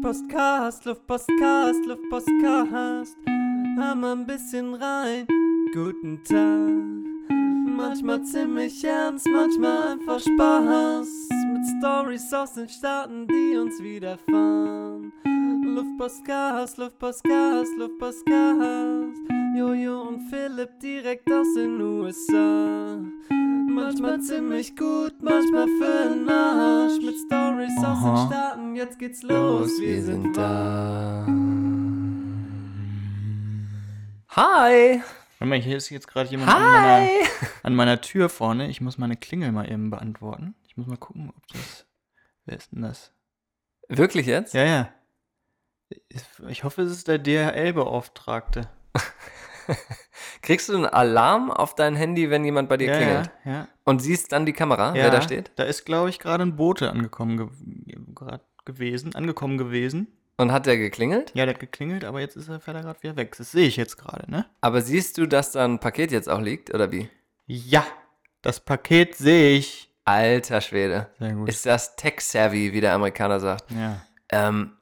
[0.00, 3.16] Luftpostcast, Luftpostcast, Luftpostcast.
[3.26, 5.26] Mal ein bisschen rein.
[5.74, 7.34] Guten Tag.
[7.76, 11.28] Manchmal ziemlich ernst, manchmal einfach Spaß.
[11.52, 15.12] Mit Stories aus den Staaten, die uns widerfahren.
[15.64, 19.18] Luftpostcast, Luftpostcast, Luftpostcast.
[19.56, 23.00] Jojo und Philipp direkt aus den USA.
[23.68, 26.98] Manchmal ziemlich gut, manchmal für den Arsch.
[27.02, 29.70] Mit Stories aus den Staaten, jetzt geht's los.
[29.80, 31.26] Wir sind da.
[34.30, 35.02] Hi!
[35.38, 37.08] Warte mal, hier ist jetzt gerade jemand an meiner, Hi!
[37.62, 38.68] an meiner Tür vorne.
[38.68, 40.54] Ich muss meine Klingel mal eben beantworten.
[40.66, 41.86] Ich muss mal gucken, ob das.
[42.46, 43.12] Wer ist denn das?
[43.88, 44.54] Wirklich jetzt?
[44.54, 44.88] Ja, ja.
[45.90, 48.62] Ich- Ich hoffe, es ist der DHL-Beauftragte.
[50.42, 53.30] Kriegst du einen Alarm auf dein Handy, wenn jemand bei dir Ja, klingelt?
[53.44, 53.68] ja, ja.
[53.84, 55.04] Und siehst dann die Kamera, ja.
[55.04, 55.50] wer da steht?
[55.56, 57.46] Da ist, glaube ich, gerade ein Bote angekommen ge
[58.64, 60.08] gewesen, angekommen gewesen.
[60.36, 61.32] Und hat der geklingelt?
[61.34, 63.34] Ja, der hat geklingelt, aber jetzt ist er, fährt er gerade wieder weg.
[63.36, 64.46] Das sehe ich jetzt gerade, ne?
[64.60, 67.08] Aber siehst du, dass da ein Paket jetzt auch liegt, oder wie?
[67.46, 67.84] Ja,
[68.42, 69.90] das Paket sehe ich.
[70.04, 71.08] Alter Schwede.
[71.18, 71.48] Sehr gut.
[71.48, 73.70] Ist das tech-savvy, wie der Amerikaner sagt.
[73.72, 74.00] ja.
[74.30, 74.72] Ähm,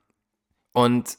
[0.73, 1.17] und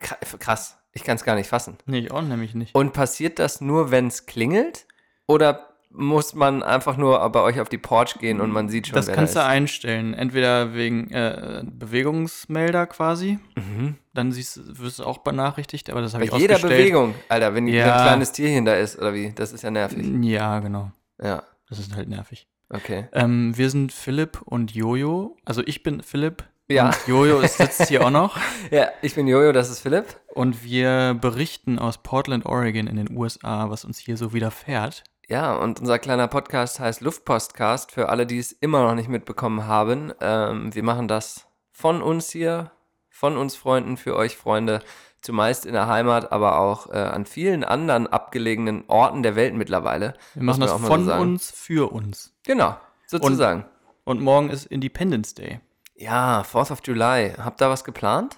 [0.00, 1.76] kra- krass, ich kann es gar nicht fassen.
[1.86, 2.74] Nee, ich auch nämlich nicht.
[2.74, 4.86] Und passiert das nur, wenn es klingelt?
[5.26, 8.94] Oder muss man einfach nur bei euch auf die Porch gehen und man sieht schon,
[8.96, 9.50] das kannst du da ist?
[9.52, 10.14] einstellen.
[10.14, 13.38] Entweder wegen äh, Bewegungsmelder quasi.
[13.56, 13.96] Mhm.
[14.14, 16.58] Dann siehst, du- wirst du auch benachrichtigt, aber das habe Bei ich jeder.
[16.58, 17.94] Bewegung, Alter, wenn, Ja.
[17.96, 19.32] ein kleines Tierchen da ist, oder wie?
[19.34, 20.06] Das ist ja nervig.
[20.22, 20.90] Ja, genau.
[21.22, 22.46] Ja, Das ist halt nervig.
[22.70, 23.08] okay.
[23.12, 25.36] Ähm, wir sind Philipp und Jojo.
[25.44, 26.44] Also ich bin Philipp.
[26.72, 26.86] Ja.
[26.86, 28.36] Und Jojo ist, sitzt hier auch noch.
[28.70, 30.06] Ja, ich bin Jojo, das ist Philipp.
[30.28, 35.04] Und wir berichten aus Portland, Oregon in den USA, was uns hier so widerfährt.
[35.28, 39.66] Ja, und unser kleiner Podcast heißt Luftpostcast, für alle, die es immer noch nicht mitbekommen
[39.66, 40.12] haben.
[40.20, 42.70] Ähm, wir machen das von uns hier,
[43.08, 44.80] von uns Freunden, für euch Freunde,
[45.22, 50.14] zumeist in der Heimat, aber auch äh, an vielen anderen abgelegenen Orten der Welt mittlerweile.
[50.34, 52.34] Wir machen das von so uns für uns.
[52.44, 52.76] Genau,
[53.06, 53.64] sozusagen.
[54.04, 55.60] Und morgen ist Independence Day.
[56.02, 57.32] Ja, 4th of July.
[57.38, 58.36] Habt ihr was geplant?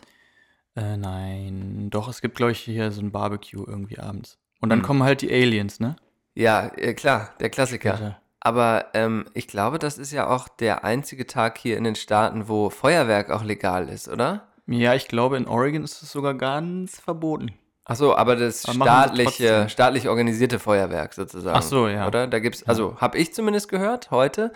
[0.77, 4.39] Äh, nein, doch, es gibt, glaube ich, hier so ein Barbecue irgendwie abends.
[4.61, 4.87] Und dann Hm.
[4.87, 5.97] kommen halt die Aliens, ne?
[6.35, 7.97] Ja, äh, klar, der Klassiker.
[7.97, 8.21] Später.
[8.41, 12.49] Aber ähm, ich glaube, das ist ja auch der einzige Tag hier in den Staaten,
[12.49, 14.49] wo Feuerwerk auch legal ist, oder?
[14.67, 17.53] Ja, ich glaube, in Oregon ist es sogar ganz verboten.
[17.87, 21.57] Ach so, aber das Aber staatliche, staatlich organisierte Feuerwerk sozusagen.
[21.57, 22.07] Ach so, ja.
[22.07, 22.27] Oder?
[22.27, 24.53] Da gibt's, also habe ich zumindest gehört heute,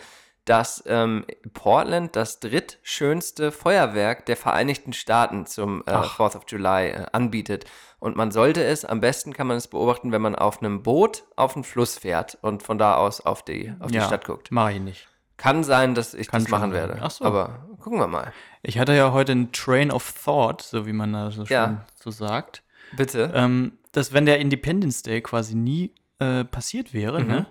[0.49, 6.19] dass ähm, Portland das drittschönste Feuerwerk der Vereinigten Staaten zum äh, Ach.
[6.19, 7.65] 4th of July äh, anbietet.
[7.99, 11.25] Und man sollte es, am besten kann man es beobachten, wenn man auf einem Boot
[11.37, 14.51] auf den Fluss fährt und von da aus auf die, auf die ja, Stadt guckt.
[14.51, 15.09] Mache ich nicht.
[15.37, 16.89] Kann sein, dass ich Kann das machen sein.
[16.89, 16.99] werde.
[17.03, 17.25] Ach so.
[17.25, 18.33] Aber gucken wir mal.
[18.63, 21.67] Ich hatte ja heute einen Train of Thought, so wie man da so Ja.
[21.67, 22.63] schön so sagt.
[22.97, 23.31] Bitte.
[23.35, 27.27] ähm, dass wenn der Independence Day quasi nie äh, passiert wäre, Mhm.
[27.29, 27.47] ne,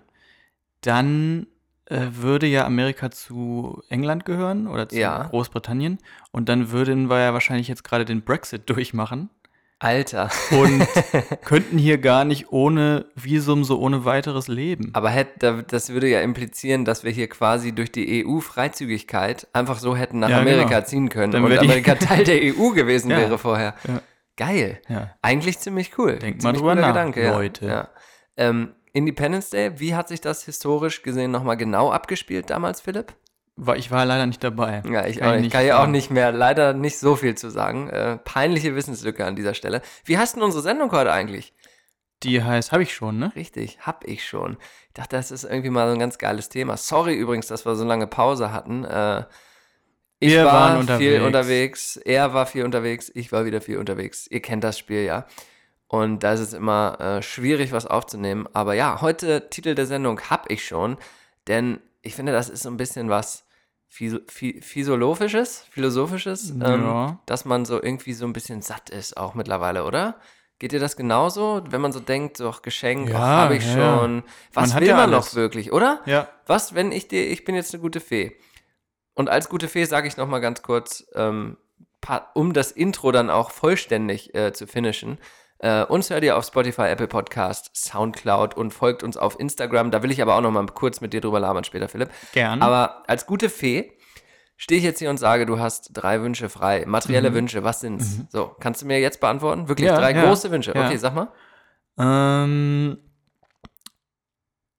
[0.81, 1.47] dann
[1.89, 5.23] äh, würde ja Amerika zu England gehören oder zu Ja.
[5.23, 5.97] Großbritannien
[6.31, 9.29] und dann würden wir ja wahrscheinlich jetzt gerade den Brexit durchmachen
[9.79, 10.29] Alter.
[10.51, 10.87] und
[11.45, 14.89] könnten hier gar nicht ohne Visum so ohne weiteres leben.
[14.93, 19.77] Aber hätt, da- das würde ja implizieren, dass wir hier quasi durch die EU-Freizügigkeit einfach
[19.77, 20.81] so hätten nach Ja, Amerika genau.
[20.85, 23.17] ziehen können Dann und Amerika Teil der EU gewesen Ja.
[23.17, 23.75] wäre vorher.
[23.87, 24.01] Ja.
[24.35, 24.81] Geil.
[25.21, 26.17] Eigentlich ziemlich cool.
[26.19, 27.27] Denkt mal drüber nach, Gedanke.
[27.29, 27.65] Leute.
[27.67, 27.89] Ja.
[28.35, 33.13] Ähm, Independence Day, wie hat sich das historisch gesehen nochmal genau abgespielt damals, Philipp?
[33.75, 34.83] Ich war leider nicht dabei.
[34.87, 35.51] Ja, ich Kann auch ich nicht.
[35.51, 37.89] Kann ja auch nicht mehr, leider nicht so viel zu sagen.
[37.89, 39.81] Äh, peinliche Wissenslücke an dieser Stelle.
[40.05, 41.53] Wie heißt denn unsere Sendung heute eigentlich?
[42.23, 43.31] Die heißt, habe ich schon, ne?
[43.35, 44.57] Richtig, hab ich schon.
[44.87, 46.77] Ich dachte, das ist irgendwie mal so ein ganz geiles Thema.
[46.77, 48.83] Sorry übrigens, dass wir so lange Pause hatten.
[48.85, 49.25] Äh,
[50.19, 51.25] ich Wir war waren viel unterwegs.
[51.25, 54.27] unterwegs, er war viel unterwegs, ich war wieder viel unterwegs.
[54.27, 55.27] Ihr kennt das Spiel ja.
[55.87, 58.47] Und da ist es immer äh, schwierig, was aufzunehmen.
[58.53, 60.97] Aber ja, heute Titel der Sendung hab ich schon,
[61.47, 63.45] denn ich finde, das ist so ein bisschen was
[63.89, 67.19] Phys Phy- Physiolophisches, Philosophisches, ähm, Ja.
[67.25, 70.15] dass man so irgendwie so ein bisschen satt ist, auch mittlerweile, oder?
[70.59, 73.99] Geht dir das genauso, wenn man so denkt, so ach, Geschenk, Ja, habe ich ja.
[73.99, 74.23] schon.
[74.53, 75.27] Was Man will ja man alles.
[75.27, 76.01] noch wirklich, oder?
[76.05, 76.27] Ja.
[76.47, 78.35] Was, wenn ich dir, ich bin jetzt eine gute Fee.
[79.13, 81.57] Und als gute Fee sage ich noch mal ganz kurz, ähm,
[82.33, 85.17] um das Intro dann auch vollständig äh, zu finishen.
[85.59, 89.89] Äh, uns hört ihr auf Spotify, Apple Podcast, Soundcloud und folgt uns auf Instagram.
[89.91, 92.09] Da will ich aber auch noch mal kurz mit dir drüber labern später, Philipp.
[92.33, 92.61] Gern.
[92.61, 93.91] Aber als gute Fee
[94.55, 96.83] stehe ich jetzt hier und sage, du hast drei Wünsche frei.
[96.85, 98.19] Materielle Wünsche, was sind's?
[98.29, 99.67] So, kannst du mir jetzt beantworten?
[99.67, 99.95] Wirklich Mhm.
[99.95, 100.73] Ja, drei ja, große Wünsche.
[100.75, 100.85] ja.
[100.85, 101.27] Okay, sag mal.
[101.99, 102.97] ähm,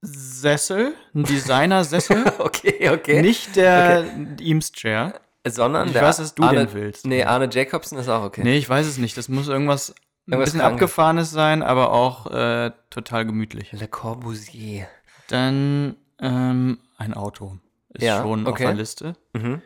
[0.01, 2.25] Sessel, ein Designer-Sessel.
[2.39, 3.21] Okay, okay.
[3.21, 4.05] Nicht der
[4.41, 5.21] Eames Chair.
[5.47, 7.05] sondern Ich der weiß, dass du Arne, den willst.
[7.07, 8.43] Nee, Arne Jacobsen ist auch okay.
[8.45, 9.17] Nee, ich weiß es nicht.
[9.17, 9.95] Das muss irgendwas,
[10.31, 13.73] ein bisschen abgefahrenes sein, aber auch äh, total gemütlich.
[13.73, 14.87] Le Corbusier.
[15.29, 17.59] Dann ähm, ein Auto.
[17.91, 18.65] Ist Ja, schon auf okay.
[18.67, 19.17] der Liste.
[19.33, 19.63] Mhm.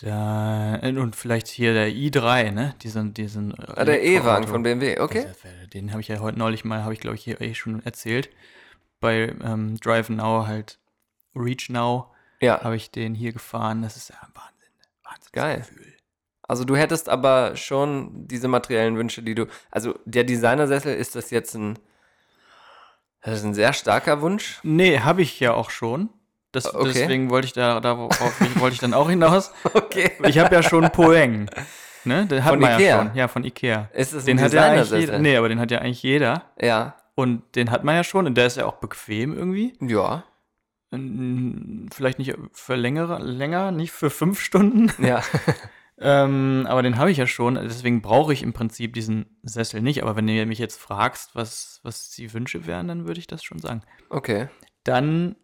[0.00, 2.74] Da, äh, und vielleicht hier der i3, ne?
[2.82, 5.22] Diesen, diesen äh, Ah, der E-Wagen von BMW, okay.
[5.22, 7.54] Das ist- Den habe ich ja heute neulich mal, habe ich glaube ich hier eh
[7.54, 8.28] schon erzählt.
[9.00, 10.78] Bei ähm, Drive Now halt,
[11.36, 13.82] Reach Now, Ja, habe ich den hier gefahren.
[13.82, 14.72] Das ist ja ein Wahnsinn.
[15.04, 15.30] Wahnsinn.
[15.32, 15.56] Geil.
[15.58, 15.93] Gefühl.
[16.48, 19.46] Also du hättest aber schon diese materiellen Wünsche, die du.
[19.70, 21.78] Also der Designersessel, ist das jetzt ein.
[23.22, 24.60] Das ist ein sehr starker Wunsch.
[24.62, 26.10] Nee, habe ich ja auch schon.
[26.52, 26.92] Das, Okay.
[26.94, 28.12] Deswegen wollte ich da, darauf
[28.60, 29.52] wollte ich dann auch hinaus.
[29.74, 30.12] Okay.
[30.24, 31.48] Ich habe ja schon Poeng.
[32.04, 32.26] Ne?
[32.26, 32.86] Den hat Von man Ikea?
[32.86, 33.14] ja schon.
[33.16, 33.88] Ja, von Ikea.
[33.94, 35.00] Ist das ein Den hat ja eigentlich Designersessel?
[35.00, 35.18] jeder.
[35.20, 36.42] Nee, aber den hat ja eigentlich jeder.
[36.60, 36.96] Ja.
[37.14, 38.26] Und den hat man ja schon.
[38.26, 39.74] Und der ist ja auch bequem irgendwie.
[39.80, 40.24] Ja.
[40.90, 44.92] Vielleicht nicht für längere, länger, nicht für fünf Stunden.
[45.04, 45.22] Ja.
[45.98, 47.54] ähm, aber den habe ich ja schon.
[47.54, 50.02] Deswegen brauche ich im Prinzip diesen Sessel nicht.
[50.02, 53.44] Aber wenn du mich jetzt fragst, was, was die Wünsche wären, dann würde ich das
[53.44, 53.82] schon sagen.
[54.10, 54.48] Okay.
[54.82, 55.36] Dann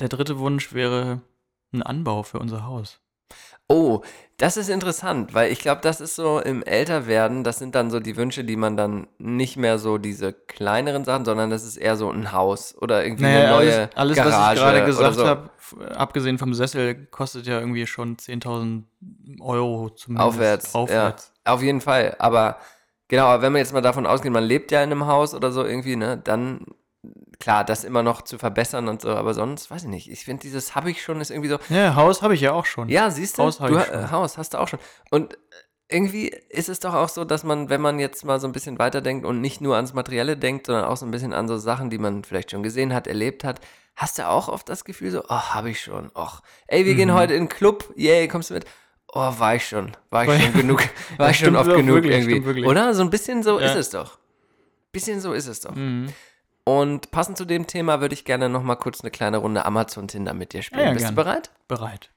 [0.00, 1.22] der dritte Wunsch wäre
[1.72, 3.00] ein Anbau für unser Haus.
[3.68, 4.02] Oh,
[4.38, 7.98] das ist interessant, weil ich glaube, das ist so im Älterwerden, das sind dann so
[7.98, 11.96] die Wünsche, die man dann nicht mehr so diese kleineren Sachen, sondern das ist eher
[11.96, 15.26] so ein Haus oder irgendwie eine neue alles, alles Garage was ich gerade gesagt so.
[15.26, 15.50] habe,
[15.96, 18.84] abgesehen vom Sessel, kostet ja irgendwie schon 10.000
[19.40, 20.28] Euro zumindest.
[20.28, 21.32] Aufwärts, Aufwärts.
[21.44, 22.14] Ja, auf jeden Fall.
[22.20, 22.58] Aber
[23.08, 25.50] genau, aber wenn wir jetzt mal davon ausgehen, man lebt ja in einem Haus oder
[25.50, 26.64] so irgendwie, ne, dann
[27.40, 30.10] klar, das immer noch zu verbessern und so, aber sonst, weiß ich nicht.
[30.10, 32.66] Ich finde, dieses habe ich schon ist irgendwie so, Ja, Haus habe ich ja auch
[32.66, 32.88] schon.
[32.88, 33.94] ja, siehst du, Haus du ich ha- schon.
[33.94, 34.80] äh, Haus hast du auch schon.
[35.10, 35.38] Und
[35.90, 38.78] irgendwie ist es doch auch so, dass man, wenn man jetzt mal so ein bisschen
[38.78, 41.88] weiterdenkt und nicht nur ans Materielle denkt, sondern auch so ein bisschen an so Sachen,
[41.90, 43.60] die man vielleicht schon gesehen hat, erlebt hat,
[43.96, 46.96] hast du auch oft das Gefühl so, oh, habe ich schon, och, ey, wir Mhm.
[46.96, 48.66] gehen heute in den Club, yay, kommst du mit?
[49.14, 50.82] Oh, war ich schon, war ich schon genug,
[51.16, 52.66] war ich schon oft genug wirklich, irgendwie.
[52.66, 52.92] Oder?
[52.92, 53.66] So ein bisschen so Ja.
[53.66, 54.18] ist es doch.
[54.92, 55.74] Bisschen so ist es doch.
[55.74, 56.08] Mhm.
[56.68, 60.06] Und passend zu dem Thema würde ich gerne noch mal kurz eine kleine Runde Amazon
[60.06, 60.80] Tinder mit dir spielen.
[60.82, 61.14] Ja, ja, Bist gern.
[61.14, 61.50] du bereit?
[61.66, 62.10] Bereit.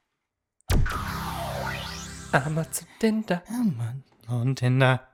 [2.32, 3.42] Amazon Tinder.
[4.28, 5.08] Und Tinder.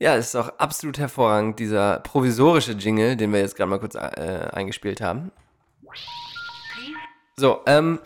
[0.00, 4.48] Ja, ist doch absolut hervorragend, dieser provisorische Jingle, den wir jetzt gerade mal kurz äh,
[4.52, 5.30] eingespielt haben.
[7.36, 8.00] So, ähm,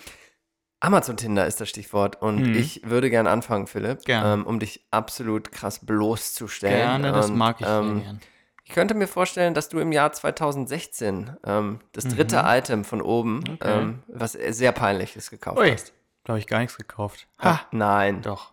[0.81, 2.55] Amazon Tinder ist das Stichwort und Mhm.
[2.57, 4.35] ich würde gerne anfangen, Philipp, Gerne.
[4.35, 7.01] ähm, um dich absolut krass bloßzustellen.
[7.03, 8.21] Gerne, das und, mag ich sehr ähm, gern.
[8.69, 13.37] Ich könnte mir vorstellen, dass du im Jahr 2016 ähm, das dritte Item von oben,
[13.39, 13.55] Mhm.
[13.55, 13.79] Okay.
[13.79, 15.93] ähm, was sehr peinliches gekauft Ui, hast.
[16.25, 17.29] da habe ich gar nichts gekauft.
[17.39, 18.23] Ha, nein.
[18.23, 18.53] Doch.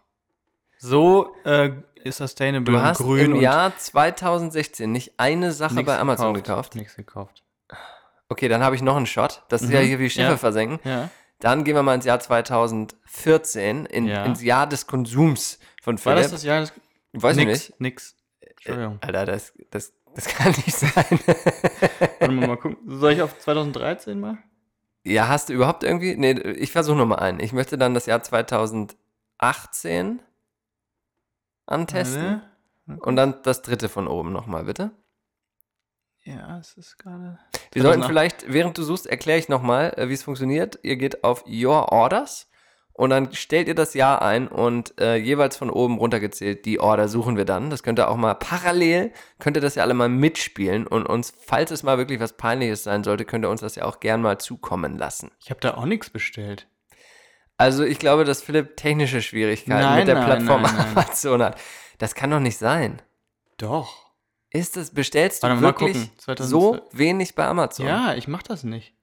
[0.77, 1.71] So äh,
[2.04, 6.75] ist Sustainable Du und hast grün im Jahr 2016 nicht eine Sache bei Amazon gekauft.
[6.75, 7.42] Nichts gekauft.
[8.30, 9.42] Okay, dann habe ich noch einen Shot.
[9.50, 10.38] Das ist Mhm, ja hier wie Schiffe ja.
[10.38, 10.80] versenken.
[10.88, 11.09] Ja.
[11.39, 14.25] Dann gehen wir mal ins Jahr 2014, in, Ja.
[14.25, 16.24] ins Jahr des Konsums von War Philipp.
[16.24, 16.59] das das Jahr?
[16.62, 16.74] Das
[17.13, 17.81] Weiß ich nix, nicht.
[17.81, 18.16] nix.
[18.42, 18.98] Entschuldigung.
[19.01, 20.94] Alter, das, das, das kann nicht sein.
[22.19, 22.77] Warte mal, mal gucken.
[22.88, 24.38] Soll ich auf 2013 mal?
[25.04, 26.15] ja, hast du überhaupt irgendwie?
[26.15, 27.39] Nee, ich versuche nochmal einen.
[27.39, 30.21] Ich möchte dann das Jahr 2018
[31.65, 32.42] antesten.
[32.86, 33.01] Warte.
[33.01, 34.92] Und dann das dritte von oben nochmal, bitte.
[36.24, 37.38] Ja, es ist gerade.
[37.74, 38.07] Wir sollten 2008.
[38.07, 40.80] vielleicht, während du suchst, erkläre ich nochmal, äh, wie es funktioniert.
[40.83, 42.50] Ihr geht auf Your Orders
[42.94, 47.07] und dann stellt ihr das Jahr ein und äh, jeweils von oben runtergezählt, die Order
[47.07, 47.71] suchen wir dann.
[47.71, 51.33] Das könnt ihr auch mal parallel, könnt ihr das ja alle mal mitspielen und uns,
[51.38, 54.21] falls es mal wirklich was Peinliches sein sollte, könnt ihr uns das ja auch gern
[54.21, 55.31] mal zukommen lassen.
[55.44, 56.68] Ich habe da auch nichts bestellt.
[57.57, 60.88] Also ich glaube, dass Philipp technische Schwierigkeiten Nein, mit der nein, Plattform nein.
[60.92, 61.59] Amazon hat.
[61.97, 63.02] Das kann doch nicht sein.
[63.57, 64.12] Doch.
[64.52, 66.12] Ist es, bestellst du Warte wirklich gucken.
[66.19, 66.50] 2012.
[66.50, 67.88] so wenig bei Amazon?
[67.88, 68.94] Ja, ich mach das nicht.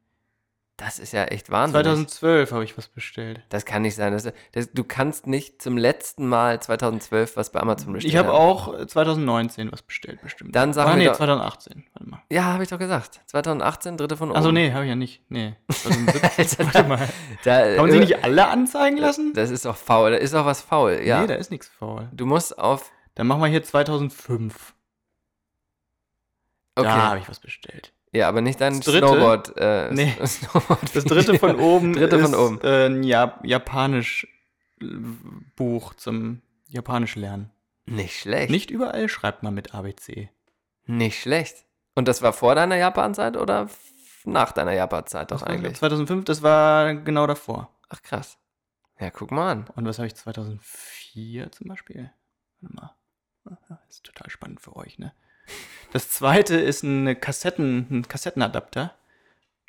[0.80, 1.75] Das ist ja echt Wahnsinn.
[1.75, 3.42] 2012 habe ich was bestellt.
[3.50, 4.14] Das kann nicht sein.
[4.14, 8.10] Das, das, du kannst nicht zum letzten Mal 2012 was bei Amazon bestellen.
[8.10, 10.56] Ich habe auch äh, 2019 was bestellt, bestimmt.
[10.56, 11.84] Dann sag ah, nee, doch- 2018.
[11.92, 12.22] Warte mal.
[12.30, 13.20] Ja, habe ich doch gesagt.
[13.26, 14.38] 2018, dritte von oben.
[14.38, 15.22] Achso, nee, habe ich ja nicht.
[15.28, 15.54] Nee.
[15.68, 16.30] 2017.
[16.38, 17.08] Alter, Warte mal.
[17.44, 19.34] Da, man sie nicht alle anzeigen lassen?
[19.34, 20.12] Das ist doch faul.
[20.12, 21.02] Da ist doch was faul.
[21.04, 21.20] Ja.
[21.20, 22.08] Nee, da ist nichts faul.
[22.12, 22.90] du musst auf.
[23.16, 24.75] Dann machen wir hier 2005.
[26.75, 26.88] Okay.
[26.88, 27.92] Da habe ich was bestellt.
[28.12, 29.06] Ja, aber nicht dein dritte?
[29.06, 29.56] Snowboard.
[29.56, 30.14] Äh, Nee.
[30.26, 32.60] Snowboard Das dritte von oben Dritte ist von oben.
[32.62, 34.26] Äh, ein Jap Japanisch
[34.80, 34.86] äh,
[35.56, 37.50] Buch zum Japanisch lernen.
[37.86, 38.50] Nicht schlecht.
[38.50, 40.30] Nicht überall schreibt man mit ABC.
[40.86, 41.64] Nicht schlecht.
[41.94, 43.68] Und das war vor deiner Japan-Zeit oder
[44.24, 45.76] nach deiner Japan-Zeit doch eigentlich?
[45.76, 47.70] 2005, das war genau davor.
[47.88, 48.38] Ach krass.
[48.98, 49.66] Ja, guck mal an.
[49.74, 52.10] Und was habe ich 2004 zum Beispiel?
[52.60, 52.96] Warte mal.
[53.68, 55.12] Das ist total spannend für euch, ne?
[55.92, 58.95] Das zweite ist eine Kassetten, ein Kassettenadapter.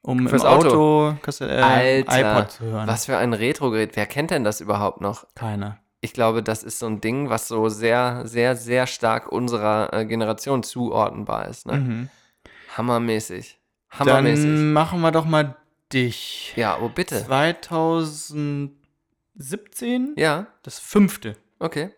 [0.03, 2.87] um Fürs im Auto, Kassette, äh, Alter, iPod zu hören.
[2.87, 3.95] Was für ein Retro-Gerät.
[3.95, 5.25] Wer kennt denn das überhaupt noch?
[5.35, 5.77] Keiner.
[6.03, 10.05] Ich glaube, das ist so ein Ding, was so sehr, sehr, sehr stark unserer äh,
[10.05, 11.67] Generation zuordnenbar ist.
[11.67, 11.73] Ne?
[11.77, 12.09] Mhm.
[12.75, 13.59] Hammermäßig.
[13.91, 14.45] Hammermäßig.
[14.45, 15.55] Dann machen wir doch mal
[15.93, 16.53] dich.
[16.55, 17.23] ja, oh bitte.
[17.23, 21.37] 2017, Ja, das fünfte.
[21.59, 21.91] okay.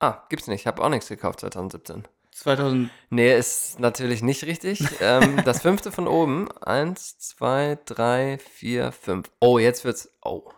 [0.00, 0.60] Ah, gibt's nicht.
[0.60, 2.04] Ich habe auch nichts gekauft 2017.
[2.38, 4.80] 2000, Nee, ist natürlich nicht richtig.
[5.00, 6.50] ähm, das fünfte von oben.
[6.62, 9.30] Eins, zwei, drei, vier, fünf.
[9.40, 10.10] Oh, jetzt wird's.
[10.24, 10.50] Oh.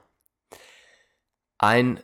[1.58, 2.02] Ein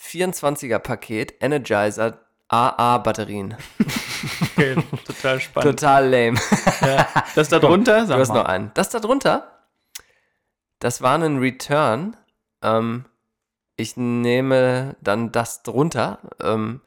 [0.00, 3.56] 24er-Paket Energizer AA-Batterien.
[4.42, 5.78] okay, total spannend.
[5.78, 6.40] Total lame.
[6.80, 7.08] Ja.
[7.34, 8.70] Das da drunter, Du hast noch einen.
[8.74, 9.66] Das da drunter,
[10.78, 12.16] das war ein Return.
[12.62, 13.04] Ähm,
[13.76, 16.18] ich nehme dann das drunter.
[16.40, 16.80] Ähm,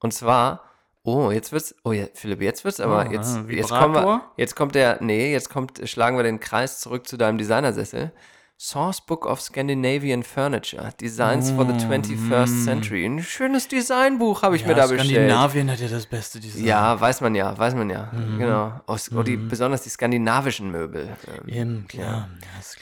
[0.00, 0.65] und zwar,
[1.06, 4.00] oh, jetzt wird's, oh ja, Philipp, jetzt wird's, aber Oh, jetzt, ah, jetzt kommen wir,
[4.00, 4.32] Vibrator?
[4.36, 8.12] jetzt kommt der, nee, jetzt kommt, schlagen wir den Kreis zurück zu deinem Designersessel.
[8.58, 13.04] Source Book of Scandinavian Furniture, Designs for the 21st Century.
[13.04, 15.10] Ein schönes Designbuch habe ich mir da bestellt.
[15.10, 16.64] Skandinavien hat ja das beste Design.
[16.64, 18.10] Ja, weiß man ja, weiß man ja.
[18.38, 18.80] Genau.
[18.86, 21.14] Aus, oh, die, Besonders die skandinavischen Möbel.
[21.28, 22.04] Ähm, Eben, klar.
[22.06, 22.28] Ja.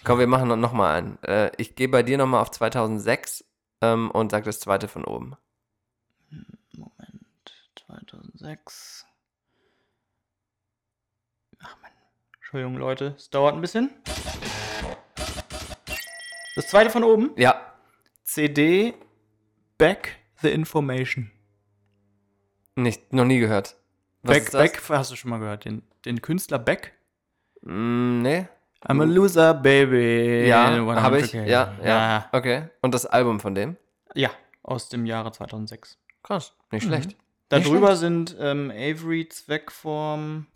[0.05, 1.23] Komm, wir machen noch mal einen.
[1.25, 3.45] Äh, ich gehe bei dir noch mal auf 2006
[3.83, 5.35] ähm, und sag das zweite von oben.
[7.95, 9.07] Moment, 2006.
[11.61, 11.91] Ach man,
[12.37, 13.91] Entschuldigung Leute, es dauert ein bisschen.
[16.57, 17.31] Das zweite von oben.
[17.37, 17.73] Ja,
[18.25, 18.95] CD
[19.79, 21.31] Back the Information.
[22.77, 23.77] nicht, noch nie gehört.
[24.23, 24.63] Was Beck, das?
[24.73, 25.65] Beck, hast du schon mal gehört?
[25.65, 26.95] Den, den Künstler Beck?
[27.63, 28.49] Mm, nee.
[28.83, 30.47] I'm a loser, baby.
[30.47, 30.67] Ja,
[31.01, 31.27] habe ich.
[31.29, 31.49] okay.
[31.49, 32.29] Ja, ja, ja.
[32.33, 32.69] Okay.
[32.83, 33.77] Und das Album von dem?
[34.15, 34.31] Ja,
[34.63, 35.99] aus dem Jahre 2006.
[36.23, 36.55] Krass.
[36.71, 36.89] Nicht Mhm.
[36.89, 37.17] schlecht.
[37.49, 40.47] Darüber sind ähm, Avery Zweckform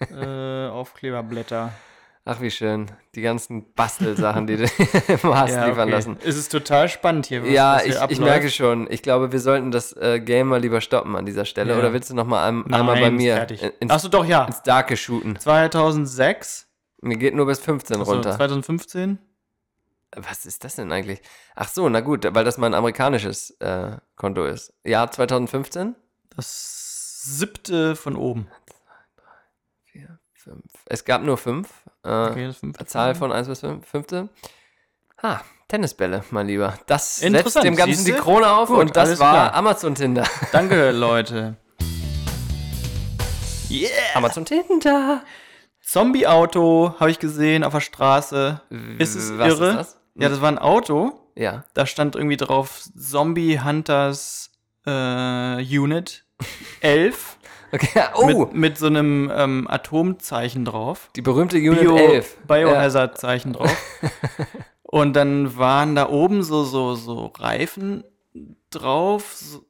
[0.10, 1.72] äh, Aufkleberblätter.
[2.24, 2.86] Ach, wie schön.
[3.16, 4.62] Die ganzen Bastelsachen, die du
[5.22, 5.90] immer hast liefern okay.
[5.90, 6.16] lassen.
[6.24, 7.42] Es ist total spannend hier.
[7.42, 8.20] was- Ja, was hier ich, ich abläuft.
[8.22, 8.86] merke schon.
[8.90, 11.72] Ich glaube, wir sollten das äh, Game mal lieber stoppen an dieser Stelle.
[11.72, 11.78] Ja.
[11.80, 13.44] Oder willst du noch mal ein, Nein, einmal bei mir
[13.80, 14.44] ins, Achso, doch, ja.
[14.44, 15.36] ins Darke shooten?
[15.36, 16.68] 2006.
[17.00, 18.36] Mir geht nur bis 15 Achso, runter.
[18.36, 19.18] 2015.
[20.16, 21.22] Was ist das denn eigentlich?
[21.54, 24.74] Ach so, na gut, weil das mein amerikanisches äh, Konto ist.
[24.84, 25.94] Jahr 2015?
[26.36, 28.48] Das siebte von oben.
[29.84, 30.64] Vier, fünf.
[30.86, 31.68] Es gab nur fünf.
[32.04, 32.52] Äh, Okay.
[32.84, 33.86] Zahl von 1 bis 5.
[33.86, 34.28] Fünfte.
[35.22, 36.74] Ha, Tennisbälle, mein Lieber.
[36.86, 39.54] Das setzt dem Ganzen die Krone auf Gut, und das war klar.
[39.54, 40.24] Amazon Tinder.
[40.50, 41.56] Danke, Leute.
[43.70, 43.88] Yeah!
[44.14, 45.22] Amazon Tinder!
[45.80, 48.60] Zombie-Auto habe ich gesehen auf der Straße.
[48.98, 49.68] Ist es Was irre?
[49.70, 49.96] Ist das?
[50.14, 51.12] Ja, das war ein Auto.
[51.34, 51.64] Ja.
[51.74, 54.50] Da stand irgendwie drauf Zombie Hunters
[54.86, 56.24] äh, Unit
[56.80, 57.38] 11
[57.74, 57.88] Okay.
[58.14, 61.08] Oh, mit, mit so einem ähm, Atomzeichen drauf.
[61.16, 62.36] die berühmte Unit Bio, 11.
[62.40, 62.54] Ja.
[62.54, 63.74] Biohazard-Zeichen drauf.
[64.82, 68.04] Und dann waren da oben so, so, so Reifen
[68.68, 69.64] drauf, so,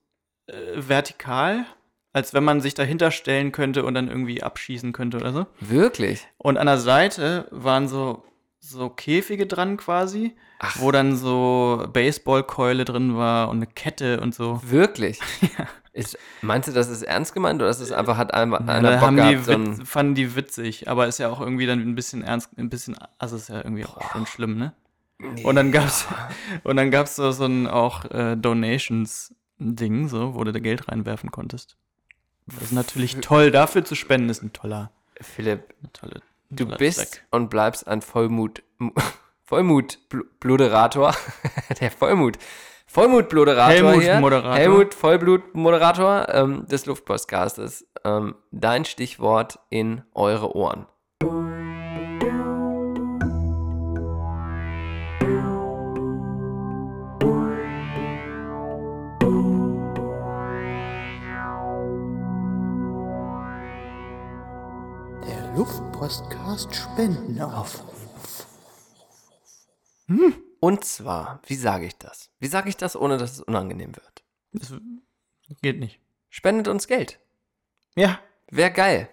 [0.48, 1.64] äh, vertikal,
[2.12, 5.46] als wenn man sich dahinter stellen könnte und dann irgendwie abschießen könnte oder so.
[5.60, 6.26] Wirklich?
[6.38, 8.24] Und an der Seite waren so,
[8.72, 10.80] so Käfige dran quasi, Ach.
[10.80, 14.60] wo dann so Baseballkeule drin war und eine Kette und so.
[14.64, 15.20] Wirklich?
[15.94, 18.92] Ist, meinst du, das ist ernst gemeint oder ist es einfach, hat einer, Ja, einer
[18.92, 21.94] Bock haben gehabt, die Witz, fanden die witzig, aber ist ja auch irgendwie dann ein
[21.94, 24.72] bisschen ernst, ein bisschen, also ist ja irgendwie auch schon schlimm, ne?
[25.44, 26.06] Und dann gab's,
[26.64, 31.30] und dann gab's so, so ein auch äh, Donations-Ding, so, wo du da Geld reinwerfen
[31.30, 31.76] konntest.
[32.46, 36.22] Das ist natürlich toll, dafür zu spenden ist ein toller, Philipp, eine tolle,
[36.56, 37.24] du bist Zweck.
[37.30, 38.62] und bleibst ein Vollmut,
[39.44, 41.14] Vollmut-Bluderator.
[41.80, 42.38] Der Vollmut.
[42.86, 44.20] Vollmut-Bluderator Helmut hier.
[44.20, 44.54] Moderator.
[44.54, 47.86] Helmut Vollblut-Moderator ähm, des Luftpostcastes.
[48.04, 50.86] Ähm, dein Stichwort in eure Ohren.
[66.02, 68.48] Der Luftpostcast Spendenaufruf.
[70.58, 72.28] Und zwar, wie sage ich das?
[72.40, 74.24] Wie sage ich das, ohne dass es unangenehm wird?
[74.52, 74.74] Das
[75.62, 76.00] geht nicht.
[76.28, 77.20] Spendet uns Geld.
[77.94, 78.18] Ja,
[78.50, 79.08] Wäre geil.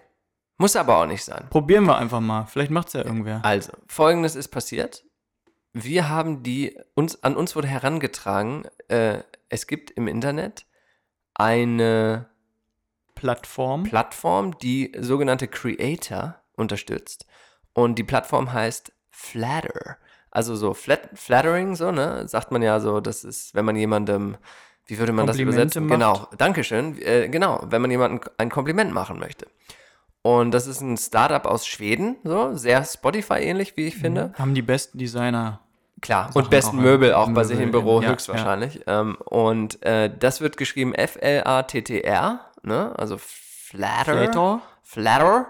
[0.58, 1.46] Muss aber auch nicht sein.
[1.48, 2.46] probieren wir einfach mal.
[2.46, 3.44] Vielleicht macht's ja irgendwer.
[3.44, 5.04] Also, folgendes ist passiert.
[5.72, 10.66] Wir haben die, uns, an uns wurde herangetragen, äh, es gibt im Internet
[11.34, 12.28] eine
[13.14, 13.84] Plattform.
[13.84, 17.26] Plattform, die sogenannte Creator unterstützt.
[17.72, 19.96] Und die Plattform heißt Flatter.
[20.30, 22.26] Also so flat, flattering, so, ne?
[22.28, 24.36] Sagt man ja so, das ist, wenn man jemandem,
[24.86, 25.86] wie würde man das übersetzen?
[25.86, 25.98] macht.
[25.98, 27.00] Genau, Dankeschön.
[27.02, 29.46] Äh, genau, wenn man jemandem ein Kompliment machen möchte.
[30.22, 34.32] Und das ist ein Startup aus Schweden, so sehr Spotify-ähnlich, wie ich finde.
[34.38, 35.60] Haben die besten Designer.
[36.02, 37.16] Klar, Sachen und besten auch, Möbel ja.
[37.16, 38.80] auch bei sich im Möbel, Büro ja, höchstwahrscheinlich.
[38.86, 42.94] Ähm, und äh, das wird geschrieben F-L-A-T-T-R, ne?
[42.96, 44.04] also Flatter.
[44.04, 44.62] Flatter?
[44.82, 45.46] Flatter.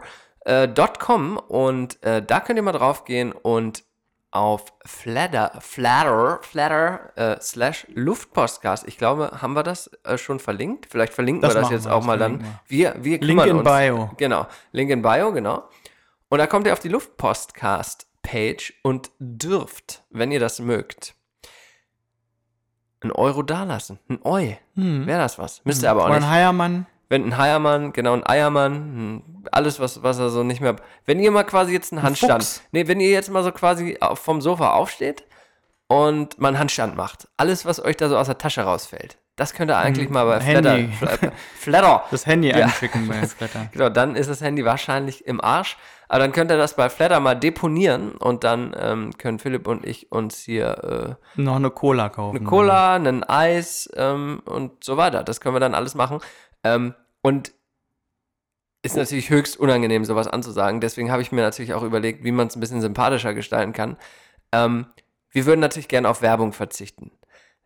[0.51, 3.85] Äh, .com und äh, da könnt ihr mal drauf gehen und
[4.33, 8.87] auf Flatter, Flatter, Flatter äh, slash Luftpostcast.
[8.87, 10.87] Ich glaube, haben wir das äh, schon verlinkt?
[10.91, 12.45] Vielleicht verlinken Das wir das jetzt wir, auch das mal dann.
[12.67, 13.69] Wir, wir Link in uns.
[13.69, 14.11] Bio.
[14.17, 15.69] Genau, Link in Bio, genau.
[16.29, 21.15] Und da kommt ihr auf die Luftpostcast-Page und dürft, wenn ihr das mögt,
[23.01, 23.99] einen Euro dalassen.
[24.09, 24.53] Ein Eu.
[24.75, 25.65] Wäre das was?
[25.65, 26.25] Müsst ihr aber auch Oder nicht.
[26.25, 26.87] ein Heiermann.
[27.11, 30.77] Wenn ein Heiermann, genau, ein Eiermann, hm, alles, was, was er so nicht mehr.
[31.05, 32.43] Wenn ihr mal quasi jetzt einen Handstand.
[32.43, 32.63] Fuchs.
[32.73, 35.25] Nee, wenn ihr jetzt mal so quasi vom Sofa aufsteht
[35.89, 37.29] und mal einen Handstand macht.
[37.37, 39.19] Alles, was euch da so aus der Tasche rausfällt.
[39.37, 40.41] Das könnt ihr eigentlich mal bei.
[41.01, 41.31] Flatter.
[41.59, 42.05] Flatter.
[42.11, 42.67] Das Handy Ja.
[42.67, 43.69] einschicken bei Flatter.
[43.73, 45.77] Genau, dann ist das Handy wahrscheinlich im Arsch.
[46.09, 49.87] Aber dann könnt ihr das bei Flatter mal deponieren und dann ähm, können Philipp und
[49.87, 52.39] ich uns hier äh, Noch eine Cola kaufen.
[52.39, 55.23] eine Cola, ein Eis ähm, und so weiter.
[55.23, 56.19] Das können wir dann alles machen.
[56.65, 57.53] Ähm, und
[58.83, 60.81] ist natürlich höchst unangenehm, sowas anzusagen.
[60.81, 63.97] Deswegen habe ich mir natürlich auch überlegt, wie man es ein bisschen sympathischer gestalten kann.
[64.53, 64.87] Ähm,
[65.31, 67.11] wir würden natürlich gerne auf Werbung verzichten.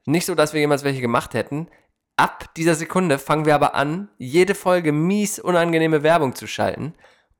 [0.06, 1.68] Nicht so, dass wir jemals welche gemacht hätten.
[2.16, 6.94] Ab dieser Sekunde fangen wir aber an, jede Folge mies unangenehme Werbung zu schalten,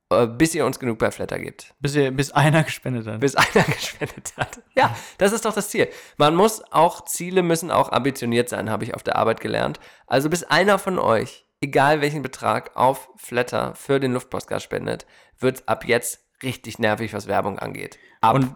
[0.09, 3.21] bis ihr uns genug bei Flatter gebt Bis, ihr, bis einer gespendet hat.
[3.21, 4.61] bis einer gespendet hat.
[4.77, 5.89] Ja, das ist doch das Ziel.
[6.17, 9.81] Man muss auch, Ziele müssen auch ambitioniert sein, habe ich auf der Arbeit gelernt.
[10.07, 15.07] Also bis einer von euch, egal welchen Betrag, auf Flatter für den Luftpostcast spendet,
[15.39, 17.99] wird ab jetzt richtig nervig, was Werbung angeht.
[18.21, 18.35] Ab.
[18.35, 18.55] Und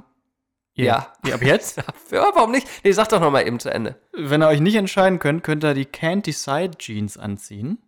[0.74, 1.12] Ja.
[1.26, 1.78] Ihr, ab jetzt?
[2.12, 2.68] ja, warum nicht?
[2.84, 4.00] Nee, sag doch nochmal eben zu Ende.
[4.12, 7.78] Wenn ihr euch nicht entscheiden könnt, könnt ihr die Candy Side Jeans anziehen.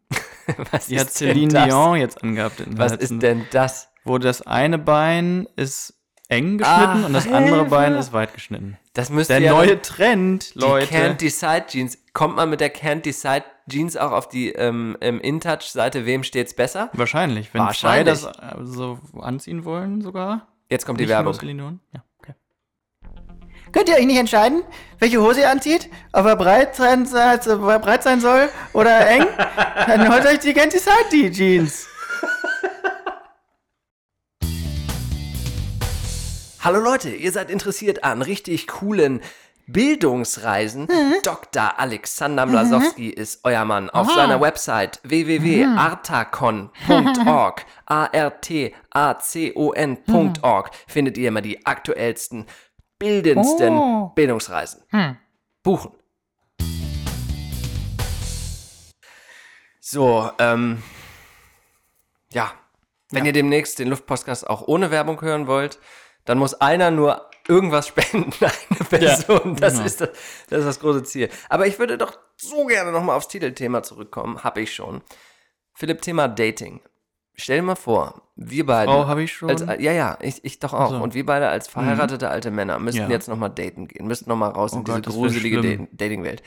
[0.73, 1.67] Was Die hat Celine?
[1.67, 2.63] Dion jetzt angehabt.
[2.77, 3.89] Was letzten- ist denn das?
[4.05, 5.95] Wo das eine Bein ist
[6.29, 7.71] eng geschnitten Ah, und das andere Hilfe.
[7.71, 8.79] Bein ist weit geschnitten.
[8.95, 10.95] Das müsste Der ja neue Trend, die Leute.
[10.95, 11.99] Can't Decide Jeans.
[12.13, 16.55] Kommt man mit der Can't Decide Jeans auch auf die ähm, ähm, InTouch-Seite, wem steht's
[16.55, 16.91] besser?
[16.95, 18.19] Wahrscheinlich, wenn Wahrscheinlich.
[18.21, 20.49] zwei das äh, so anziehen wollen sogar.
[20.69, 21.81] Jetzt kommt die Nicht nur Werbung.
[21.93, 22.03] Ja.
[23.73, 24.65] Könnt ihr euch nicht entscheiden,
[24.99, 25.89] welche Hose ihr anzieht?
[26.13, 29.25] Ob er breit sein, also breit sein soll oder eng?
[29.87, 31.87] Dann holt euch die Ganti Side Jeans.
[36.63, 39.21] Hallo Leute, ihr seid interessiert an richtig coolen
[39.67, 40.89] Bildungsreisen?
[41.23, 41.79] Dr.
[41.79, 43.89] Alexander Mlasowski ist euer Mann.
[43.89, 48.71] Auf seiner Website www.artacon.org A-R-T-A-C-O-N.org
[50.89, 52.47] findet ihr immer die aktuellsten,
[53.01, 54.85] bildendsten Bildungsreisen.
[55.65, 55.91] Buchen.
[59.81, 60.81] So, ähm,
[62.33, 62.53] ja.
[63.11, 65.81] Wenn ihr demnächst den Luftpostcast auch ohne Werbung hören wollt,
[66.25, 69.57] dann muss einer nur irgendwas spenden, eine Person.
[69.57, 69.87] das, genau.
[69.87, 70.11] ist das,
[70.49, 71.29] das ist das große Ziel.
[71.49, 74.45] Aber ich würde doch so gerne nochmal aufs Titelthema zurückkommen.
[74.45, 75.03] Habe ich schon.
[75.75, 76.81] Philipp, Thema Dating.
[77.35, 78.91] Stell dir mal vor, wir beide.
[78.93, 79.49] Frau habe ich schon.
[79.51, 80.91] Als, ja, ja, ich, ich doch auch.
[80.91, 80.97] so.
[80.99, 83.09] Und wir beide als verheiratete alte Männer müssten Ja.
[83.09, 86.43] jetzt nochmal daten gehen, müssten nochmal raus in Oh diese Gott, wär gruselige Dating-Welt.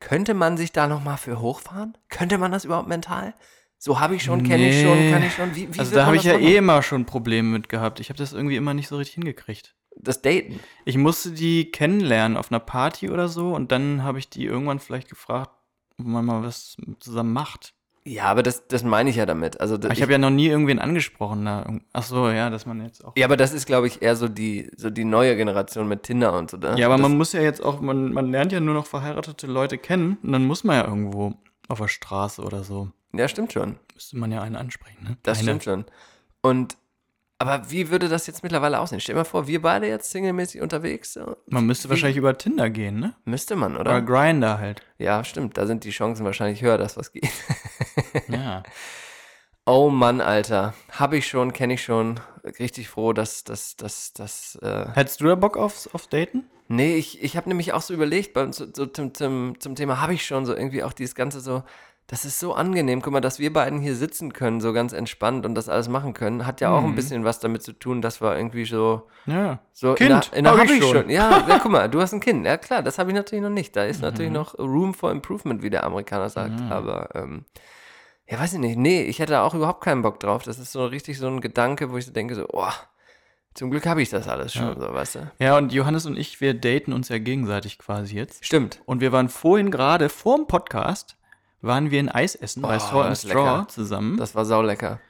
[0.00, 1.98] Könnte man sich da nochmal für hochfahren?
[2.08, 3.34] Könnte man das überhaupt mental?
[3.78, 5.10] So habe ich schon, kenne ich schon, Nee.
[5.12, 5.54] kann ich schon.
[5.54, 6.44] Wie, wie also da habe ich ja machen?
[6.44, 8.00] eh immer schon Probleme mit gehabt.
[8.00, 9.74] Ich habe das irgendwie immer nicht so richtig hingekriegt.
[9.96, 10.60] Das Daten.
[10.84, 14.78] Ich musste die kennenlernen auf einer Party oder so und dann habe ich die irgendwann
[14.78, 15.50] vielleicht gefragt,
[15.98, 17.74] ob man mal was zusammen macht.
[18.08, 19.60] Ja, aber das, das meine ich ja damit.
[19.60, 21.44] Also, Aber ich habe ja noch nie irgendwen angesprochen.
[21.44, 21.66] Da.
[21.92, 23.12] Ach so, ja, dass man jetzt auch.
[23.16, 26.32] ja, aber das ist, glaube ich, eher so die, so die neue Generation mit Tinder
[26.32, 26.56] und so.
[26.56, 26.74] Ne?
[26.78, 29.46] Ja, aber das, man muss ja jetzt auch, man, man lernt ja nur noch verheiratete
[29.46, 31.34] Leute kennen und dann muss man ja irgendwo
[31.68, 32.88] auf der Straße oder so.
[33.12, 33.76] Ja, stimmt schon.
[33.94, 35.16] Müsste man ja einen ansprechen, ne?
[35.22, 35.44] Das Eine.
[35.48, 35.84] stimmt schon.
[36.40, 36.76] Und,
[37.38, 39.00] aber wie würde das jetzt mittlerweile aussehen?
[39.00, 41.12] Stell dir mal vor, wir beide jetzt singlemäßig unterwegs.
[41.12, 41.36] So.
[41.46, 43.14] Man müsste wahrscheinlich über Tinder gehen, ne?
[43.24, 44.02] Müsste man, Oder oder?
[44.02, 44.82] Grinder halt.
[44.98, 45.56] Ja, stimmt.
[45.56, 47.28] Da sind die Chancen wahrscheinlich höher, dass was geht.
[48.28, 48.62] Ja.
[49.66, 50.72] Oh Mann, Alter.
[50.92, 52.20] Habe ich schon, kenne ich schon.
[52.58, 56.44] Richtig froh, dass das, das, das, äh, Hättest du da Bock aufs, auf Daten?
[56.68, 60.14] Nee, ich, ich habe nämlich auch so überlegt, beim, so, zum, zum, zum Thema habe
[60.14, 61.62] ich schon so irgendwie auch dieses Ganze so,
[62.06, 63.02] das ist so angenehm.
[63.02, 66.14] Guck mal, dass wir beiden hier sitzen können, so ganz entspannt und das alles machen
[66.14, 69.58] können, hat ja auch ein bisschen was damit zu tun, dass wir irgendwie so, Ja.
[69.74, 71.10] so Kind, in der, in der hab hab ich ich schon.
[71.10, 72.46] Ja, ja, guck mal, du hast ein Kind.
[72.46, 73.76] Ja, klar, das habe ich natürlich noch nicht.
[73.76, 76.58] Da ist natürlich noch Room for Improvement, wie der Amerikaner sagt.
[76.70, 77.44] Aber, ähm,
[78.28, 78.76] ja, weiß ich nicht.
[78.76, 80.42] Nee, ich hätte da auch überhaupt keinen Bock drauf.
[80.42, 82.68] Das ist so richtig so ein Gedanke, wo ich so denke, so, oh,
[83.54, 85.30] zum Glück habe ich das alles schon, so, weißt du?
[85.40, 88.44] Ja, und Johannes und ich, wir daten uns ja gegenseitig quasi jetzt.
[88.44, 88.80] Stimmt.
[88.84, 91.16] Und wir waren vorhin gerade vor dem Podcast,
[91.60, 93.68] waren wir in Eis essen bei Oh, Salt and das ist Straw lecker.
[93.68, 94.16] zusammen.
[94.16, 95.00] Das war saulecker.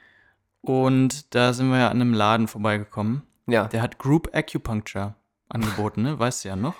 [0.61, 3.21] Und da sind wir ja an einem Laden vorbeigekommen.
[3.47, 3.65] Ja.
[3.67, 5.15] Der hat Group Acupuncture
[5.47, 6.17] angeboten, ne?
[6.19, 6.75] Weißt du ja noch.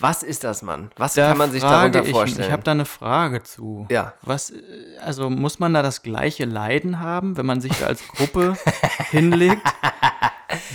[0.00, 0.90] Was ist das, Mann?
[0.96, 2.46] Was Da kann man sich darunter ich, vorstellen?
[2.46, 3.86] Ich habe da eine Frage zu.
[3.90, 4.14] Ja.
[4.22, 4.52] Was,
[5.00, 8.56] also muss man da das gleiche Leiden haben, wenn man sich da als Gruppe
[9.10, 9.62] hinlegt?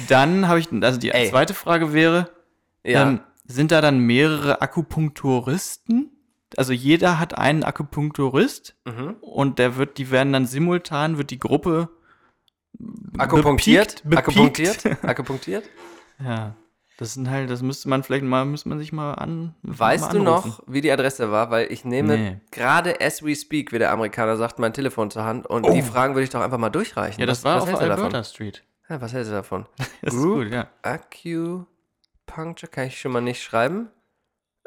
[0.08, 1.30] Dann habe ich, also die Ey.
[1.30, 2.30] zweite Frage wäre,
[2.84, 3.04] ja.
[3.10, 6.10] ähm, sind da dann mehrere Akupunkturisten?
[6.58, 9.16] Also jeder hat einen Akupunkturist mhm.
[9.22, 11.90] und der wird, die werden dann simultan, wird die Gruppe
[13.18, 14.04] Akupunktiert?
[14.04, 15.04] bepiekt- Akupunktiert?
[15.04, 15.64] Akupunktiert?
[16.24, 16.56] Ja.
[16.98, 19.56] Das sind halt, das müsste man vielleicht mal, müsste man sich mal an.
[19.64, 21.50] Weißt mal du noch, wie die Adresse war?
[21.50, 22.40] Weil ich nehme Nee.
[22.52, 26.14] gerade as we speak, wie der Amerikaner sagt, mein Telefon zur Hand und die Fragen
[26.14, 27.18] würde ich doch einfach mal durchreichen.
[27.18, 27.22] Oh.
[27.22, 28.06] Ja, das was, war was auf du davon?
[28.06, 28.64] Alberta Street.
[28.90, 29.66] Ja, was hältst du davon?
[30.02, 30.68] Das ist Group gut, ja.
[30.84, 33.90] Acupuncture kann ich schon mal nicht schreiben.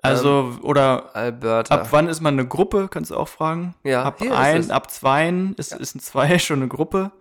[0.03, 1.75] Also, oder Alberta.
[1.75, 3.75] ab wann ist man eine Gruppe, kannst du auch fragen.
[3.83, 7.13] Ja, ab ist ein, ab zweien ist, ist ein Zwei schon eine Gruppe.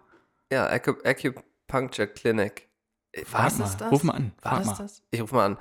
[0.51, 2.67] ja, Acu Acupuncture Clinic.
[3.15, 3.91] Äh, War Frag es mal, das?
[3.91, 4.78] ruf mal an, War frag das mal.
[4.78, 5.04] das?
[5.12, 5.58] Ich ruf mal an.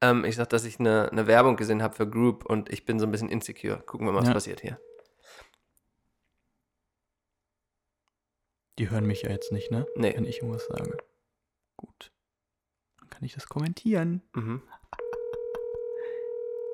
[0.00, 2.98] Ähm, ich sag, dass ich eine, eine Werbung gesehen habe für Group und ich bin
[2.98, 3.78] so ein bisschen insecure.
[3.86, 4.34] Gucken wir mal, was Ja.
[4.34, 4.78] passiert hier.
[8.78, 9.86] Die hören mich ja jetzt nicht, ne?
[9.96, 10.12] Nee.
[10.14, 10.98] Wenn ich irgendwas sage.
[11.76, 12.12] Gut.
[13.00, 14.22] Dann kann ich das kommentieren.
[14.34, 14.62] Mhm.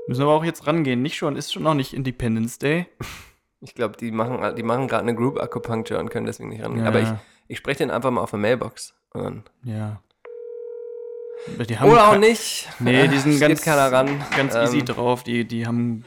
[0.08, 1.00] Müssen aber auch jetzt rangehen.
[1.02, 2.86] Nicht schon, ist schon noch nicht Independence Day.
[3.64, 6.82] Ich glaube, die machen, die machen gerade eine Group Acupuncture und können deswegen nicht rangehen.
[6.82, 7.22] Ja, Aber ich, ja.
[7.46, 8.92] ich spreche den einfach mal auf der Mailbox.
[9.62, 10.02] Ja.
[11.68, 12.68] Die haben Oder auch nicht.
[12.78, 14.22] Nee, die sind Es ganz, keiner ran.
[14.36, 15.22] ganz easy Ähm, drauf.
[15.24, 16.04] Die, die haben,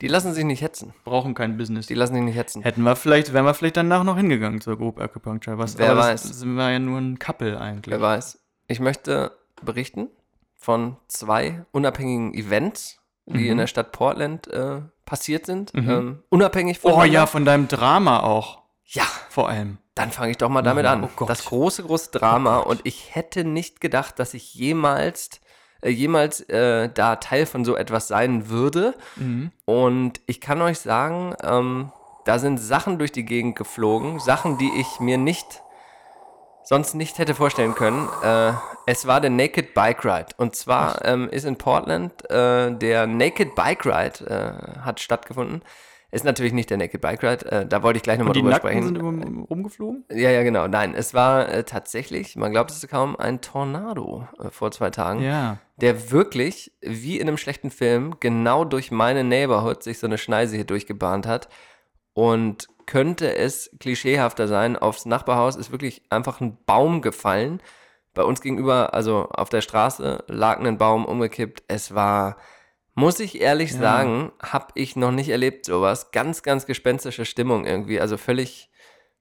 [0.00, 0.92] Die lassen sich nicht hetzen.
[1.04, 1.86] brauchen kein Business.
[1.86, 2.62] Die lassen sich nicht hetzen.
[2.62, 5.58] Hätten wir vielleicht, wären wir vielleicht danach noch hingegangen zur Group Acupuncture.
[5.58, 6.22] Was, Wer weiß.
[6.22, 7.92] Das sind wir ja nur ein Couple eigentlich.
[7.92, 8.38] Wer weiß.
[8.66, 10.08] Ich möchte berichten
[10.56, 13.50] von zwei unabhängigen Events, die Mhm.
[13.52, 15.72] in der Stadt Portland äh, passiert sind.
[15.74, 15.88] Mhm.
[15.90, 17.12] Ähm, unabhängig Oh voneinander.
[17.12, 18.58] ja, von deinem Drama auch.
[18.90, 19.78] Ja, Vor allem.
[19.94, 21.04] dann fange ich doch mal damit an.
[21.20, 22.60] oh das große, große Drama.
[22.60, 25.28] Oh und ich hätte nicht gedacht, dass ich jemals,
[25.82, 28.94] äh, jemals äh, da Teil von so etwas sein würde.
[29.16, 29.52] Mhm.
[29.66, 31.92] Und ich kann euch sagen, ähm,
[32.24, 35.62] da sind Sachen durch die Gegend geflogen, Sachen, die ich mir nicht
[36.64, 38.08] sonst nicht hätte vorstellen können.
[38.22, 38.52] Äh,
[38.86, 40.34] es war der Naked Bike Ride.
[40.36, 45.62] Und zwar ähm, ist in Portland äh, der Naked Bike Ride äh, hat stattgefunden.
[46.10, 48.52] Ist natürlich nicht der Naked Bike Ride, äh, da wollte ich gleich nochmal die drüber
[48.52, 48.84] Nackten sprechen.
[48.84, 50.04] sind immer rumgeflogen?
[50.10, 50.66] Ja, ja, genau.
[50.66, 55.22] Nein, es war äh, tatsächlich, man glaubt es kaum, ein Tornado äh, vor zwei Tagen
[55.22, 55.58] Ja.
[55.76, 60.56] der wirklich, wie in einem schlechten Film, genau durch meine Neighborhood sich so eine Schneise
[60.56, 61.48] hier durchgebahnt hat.
[62.14, 67.60] Und könnte es klischeehafter sein, aufs Nachbarhaus ist wirklich einfach ein Baum gefallen.
[68.14, 71.62] Bei uns gegenüber, also auf der Straße, lag ein Baum umgekippt.
[71.68, 72.38] Es war,
[72.98, 73.78] muss ich ehrlich Ja.
[73.78, 76.10] sagen, habe ich noch nicht erlebt sowas.
[76.10, 78.00] Ganz, ganz gespenstische Stimmung irgendwie.
[78.00, 78.70] Also völlig,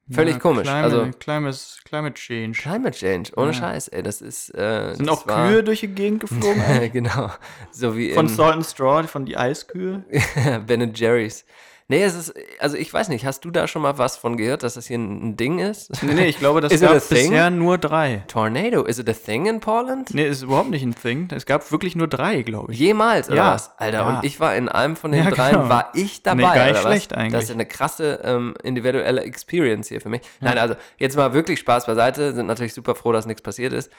[0.10, 0.64] völlig ja, komisch.
[0.68, 2.58] Climate, also Climate, Climate Change.
[2.60, 3.54] Climate Change, ohne Ja.
[3.54, 4.04] Scheiß, ey.
[4.04, 4.50] Das ist.
[4.56, 6.62] Äh, Sind das auch war- Kühe durch die Gegend geflogen?
[6.92, 7.32] genau.
[7.72, 10.04] So wie von in Salt and Straw, von die Eiskühe?
[10.66, 11.46] Ben Jerry's.
[11.90, 14.62] Nee, es ist, also ich weiß nicht, hast du da schon mal was von gehört,
[14.64, 16.04] dass das hier ein, Ding ist?
[16.04, 18.24] Nee, nee, ich glaube, das gab bisher nur drei.
[18.28, 20.14] Tornado, is it a thing in Portland?
[20.14, 21.30] Nee, ist überhaupt nicht ein Thing.
[21.34, 22.80] Es gab wirklich nur drei, glaube ich.
[22.80, 23.72] Jemals, oder Ja, was?
[23.78, 24.10] Alter, ja.
[24.20, 25.70] und ich war in einem von den Ja, dreien, genau.
[25.70, 26.82] war ich dabei, Nee, gar nicht oder was?
[26.92, 27.32] schlecht eigentlich.
[27.34, 30.22] Das ist eine krasse ähm, individuelle Experience hier für mich.
[30.42, 33.90] Nein, also jetzt mal wirklich Spaß beiseite, sind natürlich super froh, dass nichts passiert ist.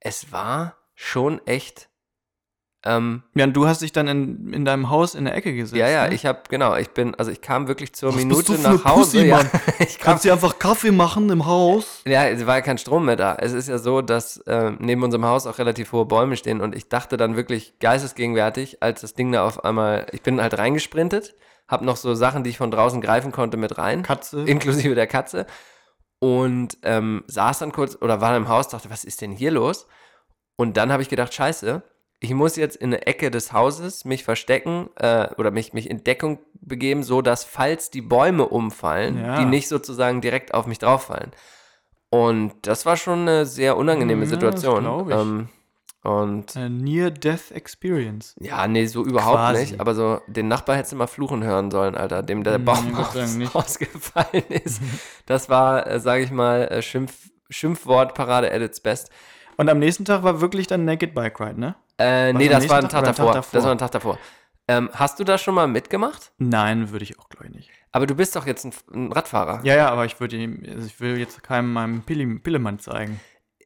[0.00, 1.87] Es war schon echt,
[2.84, 5.76] ähm, Ja, und du hast dich dann in, in deinem Haus in der Ecke gesetzt.
[5.76, 6.14] ja, ja, ne?
[6.14, 8.68] ich habe, genau, ich bin, also ich kam wirklich zur Was bist Minute du für
[8.68, 9.00] eine nach Hause.
[9.18, 9.50] Pussy, ja, Mann?
[9.78, 12.02] ich kam Kannst du einfach Kaffee machen im Haus?
[12.06, 13.36] Ja, es war ja kein Strom mehr da.
[13.38, 16.74] Es ist ja so, dass äh, neben unserem Haus auch relativ hohe Bäume stehen und
[16.74, 21.34] ich dachte dann wirklich geistesgegenwärtig, als das Ding da auf einmal, ich bin halt reingesprintet,
[21.66, 24.42] hab noch so Sachen, die ich von draußen greifen konnte, mit rein, Katze.
[24.46, 25.46] inklusive der Katze
[26.20, 29.86] und ähm, saß dann kurz oder war im Haus, dachte, was ist denn hier los?
[30.56, 31.82] Und dann habe ich gedacht, scheiße,
[32.20, 36.02] ich muss jetzt in eine Ecke des Hauses mich verstecken äh, oder mich, mich in
[36.04, 39.38] Deckung begeben, so dass falls die Bäume umfallen, Ja.
[39.38, 41.30] die nicht sozusagen direkt auf mich drauf fallen.
[42.10, 44.80] Und das war schon eine sehr unangenehme Ja, das Situation.
[44.80, 45.14] glaub ich.
[45.16, 45.48] Ähm,
[46.02, 48.34] und A Near-Death Experience.
[48.40, 49.60] ja, nee, so überhaupt Quasi.
[49.60, 49.80] nicht.
[49.80, 52.86] Aber so, den Nachbar hättest du mal fluchen hören sollen, Alter, dem der Nee, Baum
[53.36, 53.54] nicht.
[53.54, 54.80] ausgefallen ist.
[55.26, 59.10] Das war, äh, sage ich mal, äh, Schimpf, Schimpfwortparade at its best.
[59.56, 61.74] Und am nächsten Tag war wirklich dann Naked Bike Ride, ne?
[61.98, 63.32] Äh, nee, das war ein Tag Tag davor.
[63.32, 63.64] Tag Das davor?
[63.64, 64.18] war ein Tag davor.
[64.70, 66.32] Ähm, hast du da schon mal mitgemacht?
[66.38, 67.70] Nein, würde ich auch, glaube ich, nicht.
[67.90, 69.60] Aber du bist doch jetzt ein, ein Radfahrer.
[69.64, 73.18] Ja, ja, aber ich würde ihm, also ich will jetzt keinem meinem Pillemann zeigen.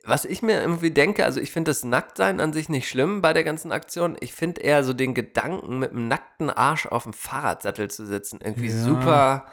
[0.05, 3.33] Was ich mir irgendwie denke, also ich finde das Nacktsein an sich nicht schlimm bei
[3.33, 4.17] der ganzen Aktion.
[4.21, 8.41] Ich finde eher so den Gedanken, mit einem nackten Arsch auf dem Fahrradsattel zu sitzen,
[8.43, 8.77] irgendwie Ja.
[8.77, 9.47] super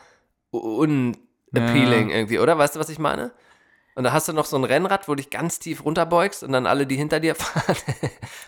[0.51, 2.15] unappealing Ja.
[2.15, 2.57] irgendwie, oder?
[2.57, 3.31] Weißt du, was ich meine?
[3.99, 6.53] Und da hast du noch so ein Rennrad, wo du dich ganz tief runterbeugst und
[6.53, 7.75] dann alle, die hinter dir fahren,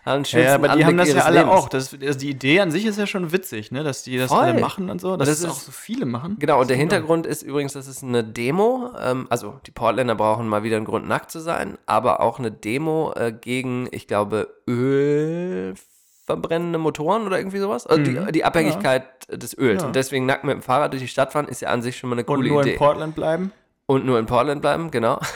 [0.05, 1.53] haben einen Ja, aber die Anblick haben das ja alle Lebens.
[1.53, 1.67] auch.
[1.67, 3.83] Das, also die Idee an sich ist ja schon witzig, ne?
[3.83, 4.39] dass die das Voll.
[4.45, 5.17] alle machen und so.
[5.17, 6.37] Dass das das ist- auch so viele machen.
[6.39, 8.91] Genau, und der Hintergrund ist übrigens, das ist eine Demo.
[8.97, 12.49] Ähm, also die Portländer brauchen mal wieder einen Grund, nackt zu sein, aber auch eine
[12.51, 17.85] Demo äh, gegen, ich glaube, ölverbrennende Motoren oder irgendwie sowas.
[17.87, 19.73] Also die, die Abhängigkeit des Öls.
[19.75, 19.79] Mhm.
[19.81, 19.85] Ja.
[19.87, 22.09] Und deswegen nackt mit dem Fahrrad durch die Stadt fahren, ist ja an sich schon
[22.09, 22.71] mal eine Und coole nur Idee.
[22.73, 23.51] in Portland bleiben.
[23.91, 25.19] Und nur in Portland bleiben, genau.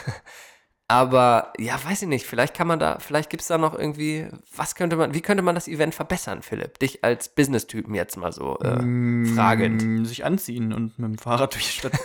[0.88, 4.28] Aber ja, weiß ich nicht, vielleicht kann man da, vielleicht gibt es da noch irgendwie,
[4.54, 6.78] was könnte man, wie könnte man das Event verbessern, Philipp?
[6.78, 9.82] Dich als Business-Typen jetzt mal so äh, fragend.
[9.84, 11.98] Mm, Sich anziehen und mit dem Fahrrad durch die Stadt.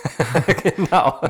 [0.62, 1.20] genau.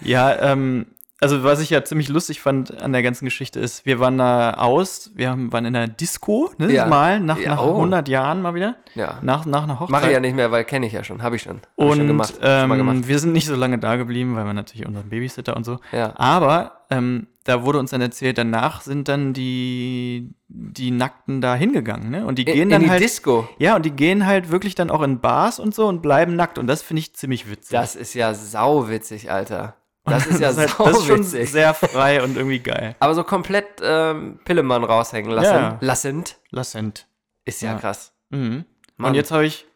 [0.00, 0.86] ja, ähm,
[1.20, 4.54] also was ich ja ziemlich lustig fand an der ganzen Geschichte ist, wir waren da
[4.54, 6.86] aus, wir haben, waren in der Disco, ne, Ja.
[6.86, 7.76] mal, nach, Ja, nach oh.
[7.76, 8.76] 100 Jahren mal wieder.
[8.94, 9.18] Ja.
[9.22, 9.90] Nach, nach einer Hochzeit.
[9.92, 11.56] Mache ich ja nicht mehr, weil kenne ich ja schon, habe ich schon.
[11.56, 12.34] Hab ich Und schon gemacht.
[12.40, 12.96] schon mal gemacht.
[12.96, 15.78] ähm, wir sind nicht so lange da geblieben, weil wir natürlich unseren Babysitter und so.
[15.92, 16.12] Ja.
[16.16, 22.10] Aber ähm, da wurde uns dann erzählt, danach sind dann die, die Nackten da hingegangen,
[22.10, 22.26] ne?
[22.26, 23.02] Und die In, gehen in dann die halt.
[23.02, 23.48] Disco.
[23.58, 26.58] Ja, und die gehen halt wirklich dann auch in Bars und so und bleiben nackt.
[26.58, 27.70] Und das finde ich ziemlich witzig.
[27.70, 29.76] Das ist ja sauwitzig, Alter.
[30.06, 32.94] Das ist ja das, ist halt, das ist schon sehr frei und irgendwie geil.
[33.00, 35.78] Aber so komplett ähm, Pillemann raushängen lassen, Ja.
[35.80, 37.06] lassend, Lassend.
[37.44, 37.78] ist ja, Ja.
[37.78, 38.12] krass.
[38.30, 38.64] Mhm.
[38.98, 39.66] Und jetzt habe ich.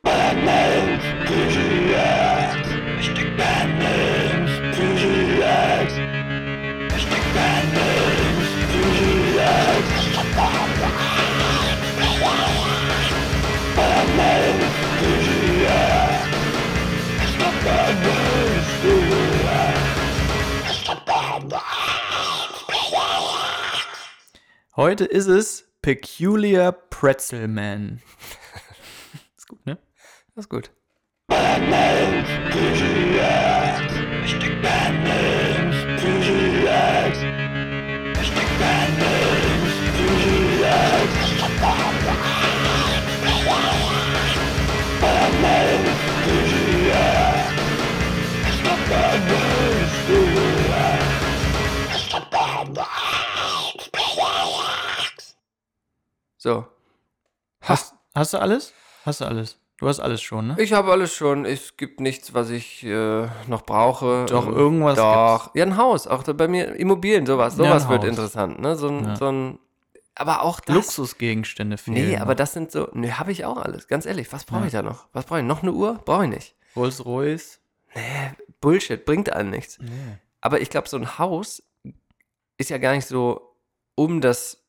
[24.81, 28.01] Heute ist es Peculiar Pretzel Man.
[29.37, 29.77] ist gut, ne?
[30.35, 30.71] Das ist gut.
[56.43, 56.67] So.
[57.61, 58.73] Hast, hast du alles?
[59.05, 59.59] Hast du alles?
[59.77, 60.57] Du hast alles schon, ne?
[60.59, 61.45] Ich habe alles schon.
[61.45, 64.25] Es gibt nichts, was ich äh, noch brauche.
[64.27, 65.55] Doch, Ähm, irgendwas Doch.
[65.55, 66.07] Ja, ein Haus.
[66.07, 67.59] Auch bei mir Immobilien, sowas.
[67.59, 68.09] Ja, Sowas ein wird Haus.
[68.09, 68.59] interessant.
[68.61, 68.75] Ne?
[68.77, 69.17] So, ein, Ja.
[69.17, 69.59] so ein.
[70.15, 70.77] Aber auch das.
[70.77, 72.09] Luxusgegenstände fehlen.
[72.09, 72.37] Nee, aber noch.
[72.37, 72.89] das sind so.
[72.95, 73.87] Nee, habe ich auch alles.
[73.87, 74.33] Ganz ehrlich.
[74.33, 74.67] Was brauche Ja.
[74.67, 75.09] ich da noch?
[75.13, 75.45] Was brauche ich?
[75.47, 75.95] Noch eine Uhr?
[76.07, 76.57] Brauche ich nicht.
[76.75, 77.61] Rolls Royce.
[78.63, 79.05] Bullshit.
[79.05, 79.79] Bringt einem nichts.
[79.79, 79.91] Nee.
[80.41, 81.63] Aber ich glaube, so ein Haus
[82.57, 83.57] ist ja gar nicht so,
[83.95, 84.63] um das,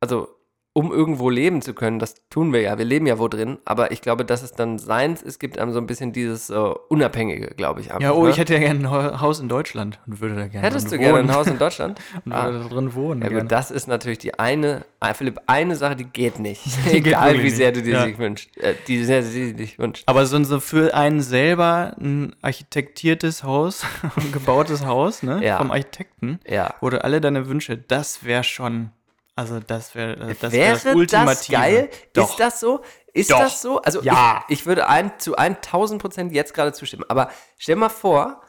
[0.00, 0.28] also
[0.74, 1.98] um irgendwo leben zu können.
[1.98, 2.78] Das tun wir ja.
[2.78, 3.58] Wir leben ja wo drin.
[3.66, 6.54] Aber ich glaube, dass es dann seins ist, gibt einem so ein bisschen dieses äh,
[6.88, 7.88] Unabhängige, glaube ich.
[7.90, 8.30] Einfach, Ja, oh, ne?
[8.30, 11.00] ich hätte ja gerne ein Haus in Deutschland und würde da gerne Hättest du drin
[11.00, 11.30] gerne wohnen.
[11.30, 12.00] ein Haus in Deutschland?
[12.24, 12.46] und Ah.
[12.46, 13.22] würde da drin wohnen.
[13.22, 16.62] Ja gut, das ist natürlich die eine, ah, Philipp, eine Sache, die geht nicht.
[16.90, 17.80] Die Egal wie sehr nicht.
[17.80, 18.04] du dir Ja.
[18.04, 18.56] sich wünschst.
[18.56, 20.04] Äh, die sehr, sehr dich wünscht.
[20.06, 23.84] Aber so, so für einen selber ein architektiertes Haus,
[24.16, 25.44] ein gebautes Haus, ne?
[25.44, 25.58] Ja.
[25.58, 26.74] Vom Architekten, Ja.
[26.80, 28.90] du alle deine Wünsche, das wäre schon,
[29.34, 31.52] also das wäre das, wär Wäre das das, Ultimative.
[31.56, 31.90] geil?
[32.12, 32.30] Doch.
[32.30, 32.82] Ist das so?
[33.14, 33.38] Ist Doch.
[33.40, 33.80] das so?
[33.82, 34.44] Also Ja.
[34.48, 37.04] ich, ich würde ein, zu 1000 Prozent jetzt gerade zustimmen.
[37.08, 38.42] Aber stell mal vor,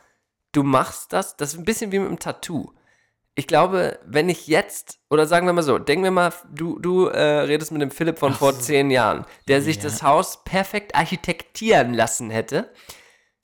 [0.53, 2.71] du machst das, das ist ein bisschen wie mit einem Tattoo.
[3.35, 7.07] Ich glaube, wenn ich jetzt, oder sagen wir mal so, denken wir mal, du, du
[7.07, 9.83] äh, redest mit dem Philipp von vor zehn Jahren, der sich Ja.
[9.83, 12.71] das Haus perfekt architektieren lassen hätte.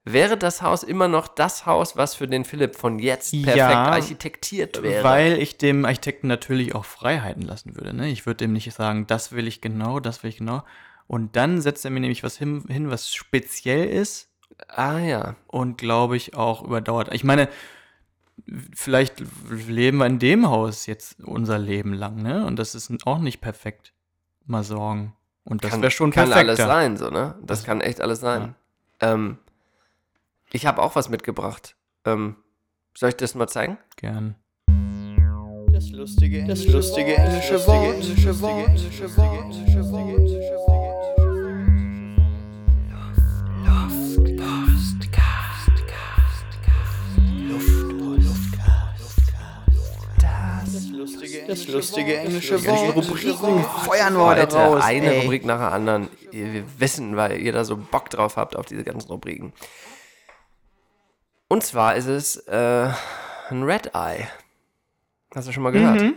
[0.05, 3.85] Wäre das Haus immer noch das Haus, was für den Philipp von jetzt perfekt Ja,
[3.85, 5.03] architektiert wäre?
[5.03, 7.93] Weil ich dem Architekten natürlich auch Freiheiten lassen würde.
[7.93, 8.09] Ne?
[8.09, 10.63] Ich würde dem nicht sagen, das will ich genau, das will ich genau.
[11.07, 14.29] Und dann setzt er mir nämlich was hin, hin was speziell ist
[14.67, 15.35] ah ja.
[15.47, 17.13] und glaube ich auch überdauert.
[17.13, 17.49] Ich meine,
[18.75, 22.45] vielleicht leben wir in dem Haus jetzt unser Leben lang, ne?
[22.45, 23.93] Und das ist auch nicht perfekt.
[24.45, 25.15] Mal sorgen.
[25.43, 26.49] Und das kann, wäre schon kann perfekter.
[26.49, 27.35] alles sein, so, ne?
[27.43, 28.55] Das kann echt alles sein.
[28.99, 29.38] Ähm,
[30.51, 31.75] ich habe auch was mitgebracht.
[32.05, 32.35] Ähm,
[32.95, 33.77] soll ich das mal zeigen?
[33.97, 34.35] Gern.
[35.71, 37.95] Das lustige, das lustige englische Wort.
[37.95, 38.67] Englische Wort.
[38.67, 39.39] Englische Wort.
[39.39, 40.19] Englische Wort.
[40.19, 40.59] Englische
[51.47, 52.95] Das lustige englische Wort.
[52.95, 54.83] Rubriken feuern wir heute raus.
[54.83, 55.21] eine ey.
[55.21, 56.09] Rubrik nach der anderen.
[56.31, 59.51] Wir wissen, weil ihr da so Bock drauf habt auf diese ganzen Rubriken.
[61.49, 62.89] Und zwar ist es äh,
[63.49, 64.27] ein Red Eye.
[65.35, 65.99] Hast du schon mal gehört?
[66.01, 66.13] Mhm.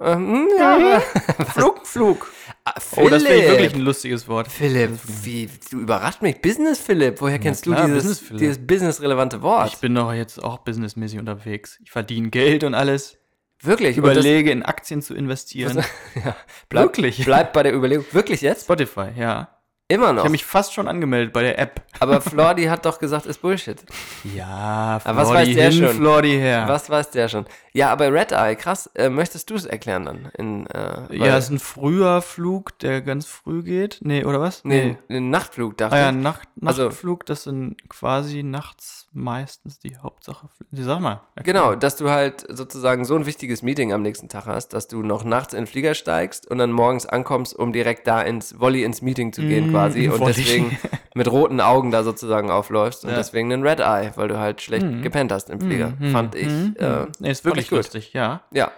[0.00, 1.00] Ähm, ja, aber-
[1.46, 2.32] Flug, Flug.
[2.64, 4.46] Ah, Oh, das finde ich wirklich ein lustiges Wort.
[4.48, 4.90] Philipp,
[5.22, 6.40] wie, du überrascht mich.
[6.40, 9.68] Business Philipp, woher kennst klar, du Business dieses, dieses businessrelevante Wort?
[9.72, 11.78] Ich bin doch jetzt auch businessmäßig unterwegs.
[11.82, 13.16] Ich verdiene Geld und alles.
[13.60, 13.90] Wirklich?
[13.92, 15.78] Ich Und das- überlege, in Aktien zu investieren.
[16.24, 16.36] ja,
[16.68, 17.24] bleib, Wirklich?
[17.24, 18.04] Bleib bei der Überlegung.
[18.12, 18.64] Wirklich jetzt?
[18.64, 19.57] Spotify, ja.
[19.90, 20.18] Immer Ich noch.
[20.24, 21.80] habe mich fast schon angemeldet bei der App.
[21.98, 23.78] Aber Flordi hat doch gesagt, ist Bullshit.
[24.22, 25.96] Ja, Aber was Flordi weiß der hin, schon?
[25.96, 26.64] Flordi her.
[26.68, 27.46] Was weiß der schon?
[27.72, 28.90] Ja, aber Red Eye, krass.
[28.94, 30.30] Äh, möchtest du es erklären dann?
[30.36, 33.98] In, äh, Ja, ist ein früher Flug, der ganz früh geht.
[34.02, 34.62] Nee, oder was?
[34.64, 36.16] nee, ein Nachtflug, dachte Ah ja, ich.
[36.16, 40.48] Nacht, Also- Nachtflug, das sind quasi nachts meistens die Hauptsache.
[40.70, 41.20] Die sag mal.
[41.42, 45.02] Genau, dass du halt sozusagen so ein wichtiges Meeting am nächsten Tag hast, dass du
[45.02, 48.84] noch nachts in den Flieger steigst und dann morgens ankommst, um direkt da ins Volley
[48.84, 50.32] ins Meeting zu gehen Mm, quasi und Volley.
[50.34, 50.78] deswegen
[51.14, 53.16] mit roten Augen da sozusagen aufläufst und Ja.
[53.16, 55.02] deswegen einen Red Eye, weil du halt schlecht Mm.
[55.02, 55.92] gepennt hast im Flieger.
[55.98, 56.46] Mhm, Fand ich.
[56.48, 57.12] mhm, Äh, mhm.
[57.18, 58.42] nee, ist wirklich lustig, ja.
[58.52, 58.70] Ja.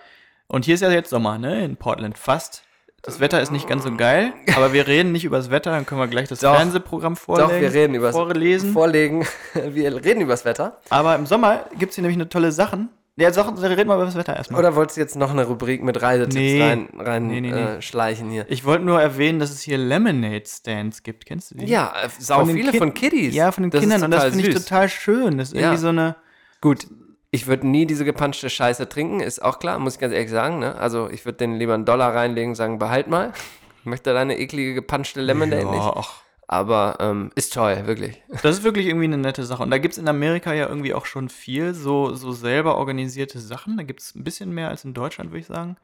[0.49, 1.65] Und hier ist ja jetzt Sommer, ne?
[1.65, 2.19] In Portland.
[2.19, 2.63] Fast.
[3.03, 5.87] Das Wetter ist nicht ganz so geil, aber wir reden nicht über das Wetter, dann
[5.87, 6.55] können wir gleich das Doch.
[6.55, 7.49] Fernsehprogramm vorlegen.
[7.49, 8.73] Doch, wir reden über vorlesen.
[8.73, 9.27] Vorlegen.
[9.55, 10.79] Wir reden über das Wetter.
[10.91, 12.91] aber im Sommer gibt es hier nämlich eine tolle Sachen.
[13.17, 14.61] Ja, Sachen, reden wir über das Wetter erstmal.
[14.61, 16.63] Oder wolltest du jetzt noch eine Rubrik mit Reisetipps Nee.
[16.63, 17.51] rein, rein Nee, nee.
[17.51, 18.47] Äh, schleichen hier?
[18.49, 21.27] Ich wollte nur erwähnen, dass es hier Lemonade Stands gibt.
[21.27, 21.67] Kennst du die?
[21.67, 23.35] Ja, äh, sau den viele Kid- von Kiddies.
[23.35, 24.05] Ja, von den Das Kindern.
[24.05, 25.37] Und das finde ich total schön.
[25.37, 25.77] Das ist irgendwie Ja.
[25.81, 26.17] so eine.
[26.63, 26.87] Gut,
[27.31, 30.59] ich würde nie diese gepanschte Scheiße trinken, ist auch klar, muss ich ganz ehrlich sagen.
[30.59, 30.75] Ne?
[30.77, 33.33] Also ich würde den lieber einen Dollar reinlegen und sagen, behalt mal.
[33.81, 35.75] Ich möchte deine eklige gepanschte Lemonade nicht.
[35.75, 38.21] Ja, ach, Aber ähm, ist toll, wirklich.
[38.43, 39.63] Das ist wirklich irgendwie eine nette Sache.
[39.63, 43.39] Und da gibt es in Amerika ja irgendwie auch schon viel so, so selber organisierte
[43.39, 43.77] Sachen.
[43.77, 45.77] Da gibt es ein bisschen mehr als in Deutschland, würde ich sagen.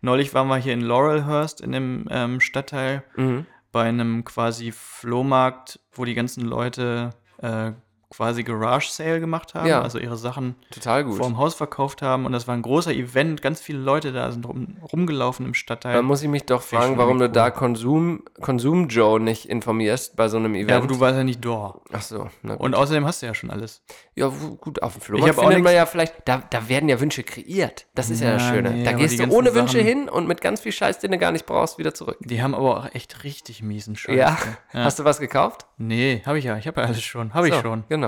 [0.00, 3.46] Neulich waren wir hier in Laurelhurst in dem ähm, Stadtteil Mhm.
[3.72, 7.10] bei einem quasi Flohmarkt, wo die ganzen Leute
[7.42, 7.72] äh,
[8.16, 9.82] quasi Garage Sale gemacht haben, Ja.
[9.82, 11.16] also ihre Sachen Total gut.
[11.16, 12.26] vor dem Haus verkauft haben.
[12.26, 13.42] Und das war ein großer Event.
[13.42, 15.94] Ganz viele Leute da sind rum, rumgelaufen im Stadtteil.
[15.94, 19.46] Da muss ich mich doch Finde ich fragen, warum du da Konsum, Konsum Joe nicht
[19.46, 20.70] informierst bei so einem Event.
[20.70, 21.74] ja, aber du warst ja nicht da.
[21.92, 22.28] Ach so.
[22.42, 23.82] Und außerdem hast du ja schon alles.
[24.14, 26.88] Ja, gut, auf dem Ich Flohmarkt hab auch findet man ja vielleicht, da, da werden
[26.88, 27.86] ja Wünsche kreiert.
[27.94, 28.70] Das ist ja, das Ja, Schöne.
[28.70, 31.18] nee, da gehst du ohne Wünsche Sachen- hin und mit ganz viel Scheiß, den du
[31.18, 32.18] gar nicht brauchst, wieder zurück.
[32.20, 34.16] Die haben aber auch echt richtig miesen Scheiß.
[34.16, 34.36] Ja.
[34.72, 34.84] Ja.
[34.84, 35.66] Hast du was gekauft?
[35.78, 36.56] Nee, habe ich ja.
[36.56, 37.34] Ich habe ja alles schon.
[37.34, 37.84] Habe ich So, schon.
[37.88, 38.03] Genau,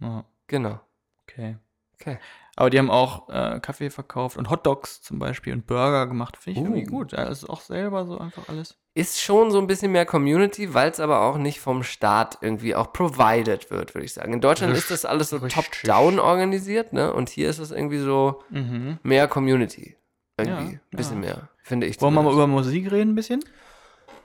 [0.00, 0.80] Ja, genau.
[1.28, 1.56] okay.
[1.98, 2.18] Okay.
[2.56, 6.36] Aber die haben auch äh, Kaffee verkauft und Hotdogs zum Beispiel und Burger gemacht.
[6.36, 6.68] Finde ich Uh.
[6.70, 7.14] irgendwie gut.
[7.14, 8.76] Also auch selber so einfach alles.
[8.94, 12.74] Ist schon so ein bisschen mehr Community, weil es aber auch nicht vom Staat irgendwie
[12.74, 14.32] auch provided wird, würde ich sagen.
[14.34, 17.12] In Deutschland ist das alles so top-down organisiert, ne?
[17.12, 18.98] Und hier ist es irgendwie so Mhm.
[19.02, 19.96] mehr Community.
[20.38, 20.72] Irgendwie.
[20.74, 21.28] Ja, ein bisschen ja.
[21.30, 22.00] mehr, finde ich.
[22.02, 23.42] Wollen wir mal über Musik reden ein bisschen?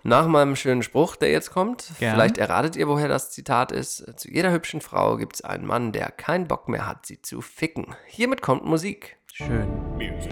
[0.03, 2.15] Nach meinem schönen Spruch, der jetzt kommt, Gern.
[2.15, 4.19] vielleicht erratet ihr, woher das Zitat ist.
[4.19, 7.41] Zu jeder hübschen Frau gibt es einen Mann, der keinen Bock mehr hat, sie zu
[7.41, 7.95] ficken.
[8.07, 9.17] Hiermit kommt Musik.
[9.31, 9.67] Schön.
[9.93, 10.31] Music.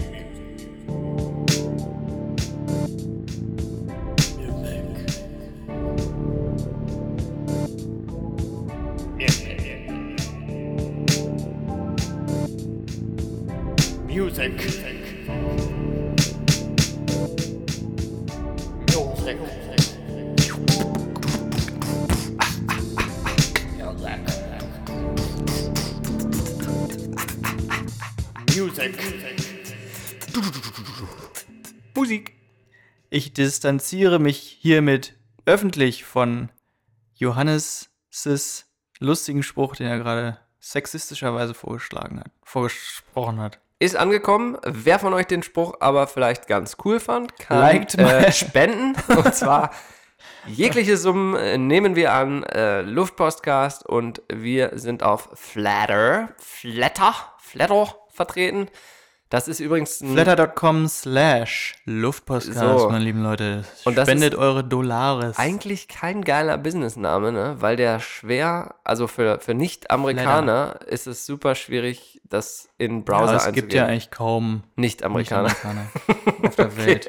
[14.07, 14.57] Music.
[14.57, 14.98] Music.
[31.95, 32.33] Musik.
[33.09, 36.49] Ich distanziere mich hiermit öffentlich von
[37.15, 37.89] Johannes'
[38.99, 43.59] lustigen Spruch, den er gerade sexistischerweise vorgeschlagen hat, vorgesprochen hat.
[43.79, 44.57] Ist angekommen.
[44.65, 48.31] Wer von euch den Spruch aber vielleicht ganz cool fand, kann Liked äh, mal.
[48.33, 48.95] spenden.
[49.07, 49.71] Und zwar
[50.47, 57.95] jegliche Summen äh, nehmen wir an äh, Luftpostcast und wir sind auf Flatter, Flatter, Flatter
[58.19, 58.67] vertreten.
[59.31, 62.89] Das ist übrigens ein Flatter.com slash Luftpostcast, So.
[62.89, 63.63] meine lieben Leute.
[63.85, 65.37] Und das Spendet ist eure Dollares.
[65.37, 67.55] eigentlich kein geiler Businessname, ne?
[67.59, 73.35] Weil der schwer, also für, für Nicht-Amerikaner ist es super schwierig, das in Browser Aber
[73.35, 73.67] es einzugeben.
[73.69, 75.49] gibt ja eigentlich kaum Nicht-Amerikaner.
[75.49, 75.89] Nicht-Amerikaner
[76.47, 77.07] auf der Welt.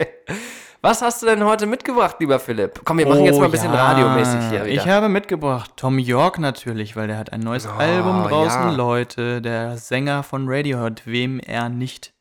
[0.82, 2.80] Was hast du denn heute mitgebracht, lieber Philipp?
[2.84, 3.92] Komm, wir machen jetzt mal ein bisschen Oh ja.
[3.92, 4.82] radiomäßig hier wieder.
[4.82, 8.70] Ich habe mitgebracht Tom York natürlich, weil der hat ein neues Album draußen, ja.
[8.70, 9.42] Leute.
[9.42, 12.14] Der Sänger von Radiohead, wem er nicht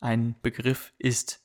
[0.00, 1.40] ein Begriff ist.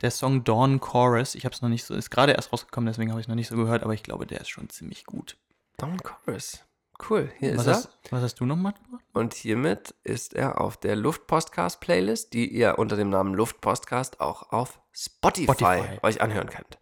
[0.00, 3.10] Der Song Dawn Chorus, ich habe es noch nicht so, ist gerade erst rausgekommen, deswegen
[3.10, 5.36] habe ich noch nicht so gehört, aber ich glaube, der ist schon ziemlich gut.
[5.78, 6.60] Don Chorus.
[7.08, 7.74] Cool, hier Was ist er.
[7.74, 9.04] hast, was hast du noch mal gemacht?
[9.12, 14.80] Und hiermit ist er auf der Luftpostcast-Playlist, die ihr unter dem Namen Luftpostcast auch auf
[14.92, 15.82] Spotify, Spotify.
[16.02, 16.78] euch anhören könnt.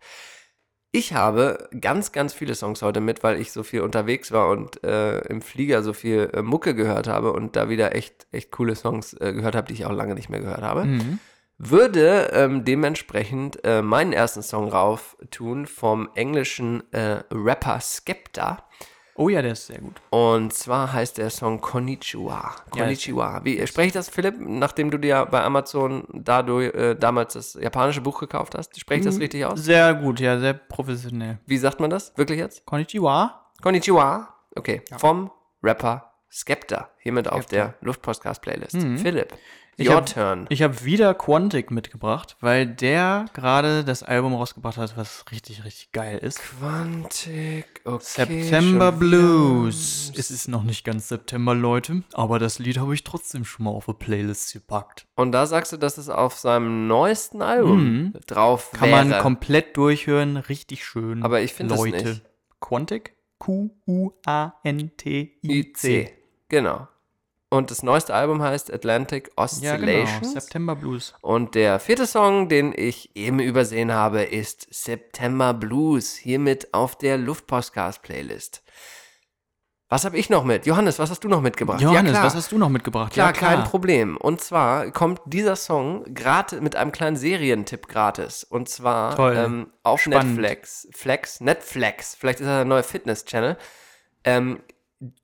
[0.92, 4.82] Ich habe ganz, ganz viele Songs heute mit, weil ich so viel unterwegs war und
[4.82, 8.74] äh, im Flieger so viel äh, Mucke gehört habe und da wieder echt, echt coole
[8.74, 10.84] Songs äh, gehört habe, die ich auch lange nicht mehr gehört habe.
[10.86, 11.18] Mhm.
[11.58, 18.65] Würde ähm, dementsprechend äh, meinen ersten Song rauf tun vom englischen äh, Rapper Skepta.
[19.18, 20.00] Oh ja, der ist sehr gut.
[20.10, 22.54] Und zwar heißt der Song Konnichiwa.
[22.70, 23.40] Konnichiwa.
[23.44, 24.34] Wie spreche ich das, Philipp?
[24.38, 29.06] Nachdem du dir bei Amazon dadurch, äh, damals das japanische Buch gekauft hast, spreche ich
[29.06, 29.64] das richtig aus?
[29.64, 31.38] Sehr gut, ja, sehr professionell.
[31.46, 32.12] Wie sagt man das?
[32.16, 32.66] Wirklich jetzt?
[32.66, 33.46] Konnichiwa.
[33.62, 34.34] Konnichiwa.
[34.54, 34.82] Okay.
[34.98, 35.30] Vom
[35.62, 36.90] Rapper Skepta.
[36.98, 38.76] Hiermit auf der Luftpostcast-Playlist.
[39.00, 39.32] Philipp,
[39.78, 40.46] Ich your hab- turn.
[40.48, 45.92] Ich habe wieder Quantic mitgebracht, weil der gerade das Album rausgebracht hat, was richtig, richtig
[45.92, 46.38] geil ist.
[46.40, 47.98] Quantic, okay.
[48.42, 50.10] September Blues.
[50.16, 53.70] Es ist noch nicht ganz September, Leute, aber das Lied habe ich trotzdem schon mal
[53.72, 55.06] auf eine Playlist gepackt.
[55.14, 59.04] Und da sagst du, dass es auf seinem neuesten Album drauf Kann wäre.
[59.04, 61.22] man komplett durchhören, richtig schön.
[61.22, 62.04] Aber ich finde es Leute.
[62.08, 62.22] nicht.
[62.60, 63.14] Quantic?
[64.56, 66.00] Q-U-A-N-T-I-C.
[66.00, 66.12] IC.
[66.48, 66.88] Genau.
[67.48, 70.20] Und das neueste Album heißt Atlantic Ja, Oscillations.
[70.20, 70.32] genau.
[70.32, 71.14] September Blues.
[71.20, 77.18] Und der vierte Song, den ich eben übersehen habe, ist September Blues, hiermit auf der
[77.18, 78.62] Luftpostcast-Playlist.
[79.88, 80.66] Was habe ich noch mit?
[80.66, 81.80] Johannes, was hast du noch mitgebracht?
[81.80, 82.24] Johannes, ja, klar.
[82.26, 83.12] was hast du noch mitgebracht?
[83.12, 84.16] Klar, ja, kein Problem.
[84.16, 88.42] Und zwar kommt dieser Song gerade mit einem kleinen Serientipp gratis.
[88.42, 90.38] Und zwar ähm, auf Spannend.
[90.40, 90.88] Netflix.
[90.90, 92.16] Flex, Netflix.
[92.16, 93.56] Vielleicht ist das ein neuer Fitness-Channel.
[94.24, 94.58] Ähm,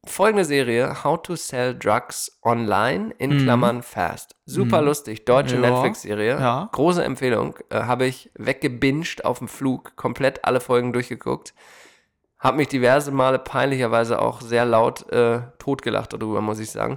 [0.07, 4.37] folgende Serie: How to Sell Drugs Online in Klammern Fast.
[4.45, 5.25] Super lustig.
[5.25, 5.65] Deutsche Mhm.
[5.65, 5.71] Ja.
[5.71, 6.39] Netflix-Serie.
[6.39, 6.69] Ja.
[6.73, 7.57] Große Empfehlung.
[7.71, 9.97] Äh, Habe ich weggebinged auf dem Flug.
[9.97, 11.55] Komplett alle Folgen durchgeguckt.
[12.39, 16.97] Hab mich diverse Male peinlicherweise auch sehr laut äh, totgelacht darüber, muss ich sagen.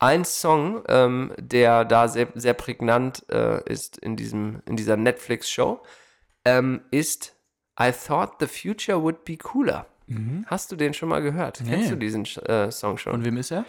[0.00, 5.80] Ein Song, ähm, der da sehr, sehr prägnant äh, ist in, diesem, in dieser Netflix-Show,
[6.44, 7.36] ähm, ist
[7.80, 9.86] I Thought the Future Would Be Cooler.
[10.46, 11.60] Hast du den schon mal gehört?
[11.64, 11.70] Nee.
[11.70, 13.12] Kennst du diesen äh, Song schon?
[13.12, 13.64] Von wem ist er?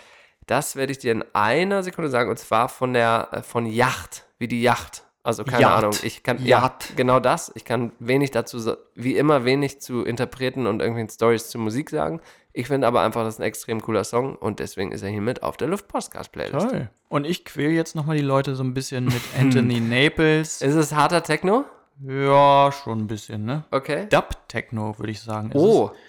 [0.48, 4.26] Das werde ich dir in einer Sekunde sagen, und zwar von der äh, von Yacht,
[4.38, 5.04] wie die Yacht.
[5.24, 5.78] Also keine Yacht.
[5.84, 6.90] Ahnung, ich kann Yacht.
[6.90, 7.52] ja genau das.
[7.56, 12.22] Ich kann wenig dazu, wie immer wenig zu Interpreten und irgendwelchen Stories zu Musik sagen.
[12.54, 15.42] Ich finde aber einfach, das ist ein extrem cooler Song und deswegen ist er hiermit
[15.42, 16.70] auf der Luftpostcast-Playlist.
[16.70, 16.90] Toll.
[17.10, 20.62] Und ich quäl jetzt nochmal die Leute so ein bisschen mit Anthony Naples.
[20.62, 21.66] Ist es harter Techno?
[22.06, 23.64] Ja, schon ein bisschen, ne?
[23.72, 24.08] Okay.
[24.10, 25.50] Dub-Techno, würde ich sagen.
[25.50, 26.00] ist Oh, es.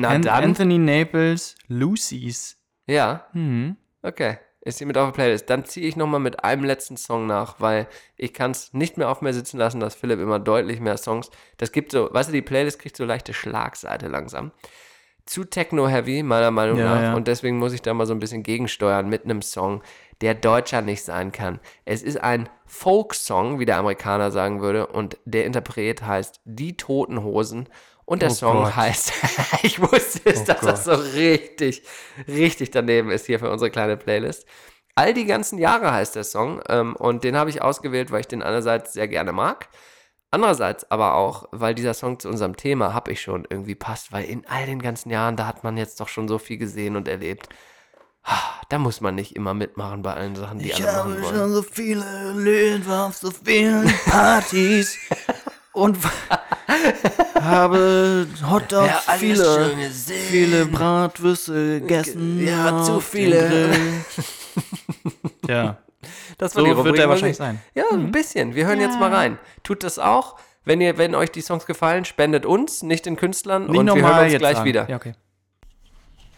[0.00, 0.44] Na An dann.
[0.44, 2.56] Anthony Naples, Lucy's.
[2.86, 3.76] Ja, Hm.
[4.02, 4.38] okay.
[4.60, 5.48] Ist hiermit auf der Playlist.
[5.48, 7.86] Dann ziehe ich nochmal mit einem letzten Song nach, weil
[8.16, 11.30] ich kann es nicht mehr auf mir sitzen lassen, dass Philipp immer deutlich mehr Songs.
[11.56, 14.50] Das gibt so, weißt du, die Playlist kriegt so leichte Schlagseite langsam.
[15.24, 17.02] Zu Techno-heavy, meiner Meinung Ja, nach.
[17.02, 17.14] ja.
[17.14, 19.82] Und deswegen muss ich da mal so ein bisschen gegensteuern mit einem Song,
[20.22, 21.60] der deutscher nicht sein kann.
[21.84, 27.22] Es ist ein Folk-Song, wie der Amerikaner sagen würde, und der Interpret heißt Die Toten
[27.22, 27.68] Hosen.
[28.08, 28.76] Und der Oh Song Gott.
[28.76, 29.12] heißt,
[29.62, 31.82] ich wusste es, Oh dass das so richtig,
[32.26, 34.46] richtig daneben ist hier für unsere kleine Playlist.
[34.94, 38.26] All die ganzen Jahre heißt der Song ähm, und den habe ich ausgewählt, weil ich
[38.26, 39.68] den einerseits sehr gerne mag.
[40.30, 44.24] Andererseits aber auch, weil dieser Song zu unserem Thema habe ich schon irgendwie passt, weil
[44.24, 47.08] in all den ganzen Jahren, da hat man jetzt doch schon so viel gesehen und
[47.08, 47.48] erlebt.
[48.24, 48.40] Ah,
[48.70, 51.52] Da muss man nicht immer mitmachen bei allen Sachen, die alle machen wollen.
[51.52, 54.96] so viele erlebt auf so vielen Partys
[55.72, 55.96] und
[57.40, 59.70] habe Hotdogs Ja, viele,
[60.06, 62.46] viele Bratwürste gegessen.
[62.46, 63.70] Ja, zu viele.
[65.46, 65.78] Ja.
[66.36, 67.60] Das So wird er wahrscheinlich sein.
[67.74, 68.54] Ja, ein bisschen.
[68.54, 69.38] Wir hören jetzt mal rein.
[69.62, 70.36] Tut das auch.
[70.64, 73.62] Wenn, ihr, wenn euch die Songs gefallen, spendet uns, nicht den Künstlern.
[73.62, 74.68] Nicht und wir nochmal hören uns gleich sagen.
[74.68, 74.88] wieder.
[74.88, 75.14] Ja, okay.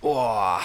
[0.00, 0.60] Boah,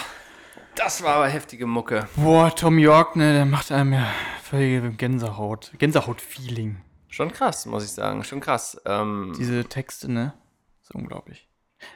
[0.76, 2.08] das war aber heftige Mucke.
[2.16, 4.06] Boah, Tom York, ne, der macht einem ja
[4.44, 5.72] völlige Gänsehaut.
[5.80, 6.78] Gänsehaut-Feeling.
[7.16, 8.24] Schon krass, muss ich sagen.
[8.26, 8.80] Schon krass.
[8.86, 10.34] Ähm, Diese Texte, ne?
[10.84, 11.48] ist unglaublich.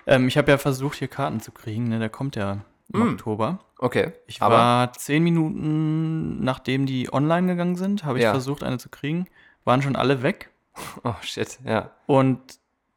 [0.08, 2.00] Ähm, ich habe ja versucht, hier Karten zu kriegen, ne?
[2.00, 2.60] Der kommt ja
[2.94, 3.60] im Oktober.
[3.80, 4.14] okay.
[4.28, 8.32] Ich aber war zehn Minuten, nachdem die online gegangen sind, habe ich Ja.
[8.32, 9.28] versucht, eine zu kriegen.
[9.66, 10.52] Waren schon alle weg.
[11.04, 11.92] Oh shit, ja.
[12.06, 12.40] Und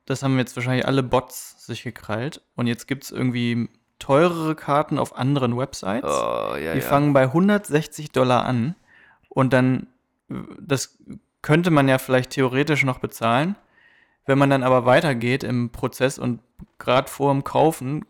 [0.07, 2.41] das haben jetzt wahrscheinlich alle Bots sich gekrallt.
[2.55, 3.69] Und jetzt gibt es irgendwie
[3.99, 6.05] teurere Karten auf anderen Websites.
[6.09, 6.87] Oh, ja, Die ja.
[6.87, 8.77] fangen bei 160 Dollar an.
[9.29, 9.89] Und dann,
[10.61, 10.97] das
[11.43, 13.57] könnte man ja vielleicht theoretisch noch bezahlen.
[14.25, 16.41] Wenn man dann aber weitergeht im Prozess und
[16.79, 18.05] gerade vor dem Kaufen,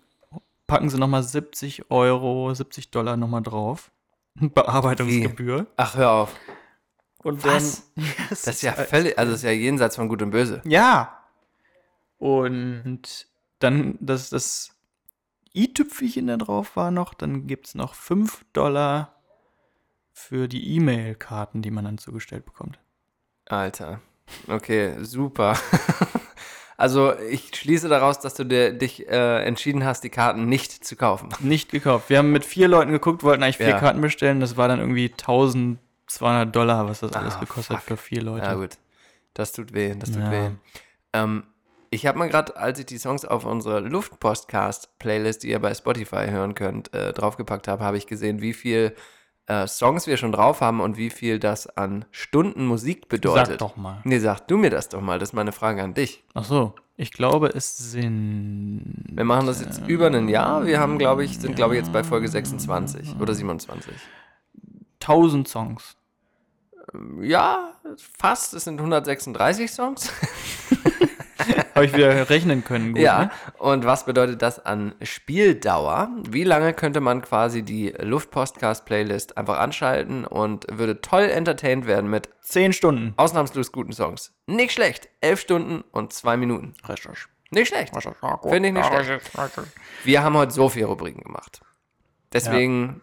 [0.67, 3.91] packen sie nochmal 70 Euro, 70 Dollar nochmal drauf.
[4.35, 5.67] Bearbeitungsgebühr.
[5.77, 6.37] Ach, hör auf.
[7.23, 7.91] Und Was?
[7.97, 10.61] Dann, Das ist ja völlig, also das ist ja jenseits von Gut und Böse.
[10.65, 11.19] Ja.
[12.19, 13.27] Und
[13.59, 14.75] dann, das, das
[15.55, 19.15] i-Tüpfelchen da drauf war noch, dann gibt es noch 5 Dollar
[20.13, 22.79] für die E-Mail-Karten, die man dann zugestellt bekommt.
[23.49, 24.01] Alter.
[24.49, 25.57] Okay, super.
[26.77, 30.97] also ich schließe daraus, dass du dir, dich äh, entschieden hast, die Karten nicht zu
[30.97, 31.29] kaufen.
[31.41, 32.09] Nicht gekauft.
[32.11, 33.79] Wir haben mit vier Leuten geguckt, wollten eigentlich vier Ja.
[33.79, 34.41] Karten bestellen.
[34.41, 35.79] Das war dann irgendwie 1010
[36.09, 37.87] 200 Dollar, was das alles Ah, gekostet fuck.
[37.87, 38.45] für vier Leute.
[38.45, 38.77] Ja, gut.
[39.33, 40.31] Das tut weh, das tut Ja.
[40.31, 40.51] weh.
[41.15, 41.45] Ähm,
[41.89, 46.27] ich habe mal gerade, als ich die Songs auf unsere Luftpostcast-Playlist, die ihr bei Spotify
[46.29, 48.95] hören könnt, äh, draufgepackt habe, habe ich gesehen, wie viel
[49.47, 53.47] äh, Songs wir schon drauf haben und wie viel das an Stunden Musik bedeutet.
[53.47, 54.01] Sag doch mal.
[54.05, 55.19] Nee, sag du mir das doch mal.
[55.19, 56.25] Das ist meine Frage an dich.
[56.35, 59.05] Ach so, ich glaube, es sind.
[59.11, 60.67] Wir machen das jetzt über ein Jahr.
[60.67, 63.93] Wir haben, glaube ich, sind, glaube ich, jetzt bei Folge 26 oder 27.
[65.01, 65.97] 1000 Songs.
[67.21, 67.75] Ja,
[68.19, 68.55] fast.
[68.55, 70.13] Es sind 136 Songs.
[71.75, 72.93] Habe ich wieder rechnen können.
[72.93, 73.31] Gut, ja, Ne?
[73.59, 76.11] und was bedeutet das an Spieldauer?
[76.29, 82.29] Wie lange könnte man quasi die Luftpostcast-Playlist einfach anschalten und würde toll entertained werden mit
[82.43, 83.15] 10 Stunden.
[83.17, 84.33] ausnahmslos guten Songs?
[84.47, 85.09] Nicht schlecht.
[85.21, 86.75] 11 Stunden und 2 Minuten.
[87.51, 87.93] Nicht schlecht.
[88.51, 89.31] Finde ich nicht schlecht.
[90.05, 91.61] Wir haben heute so viele Rubriken gemacht.
[92.33, 93.03] Deswegen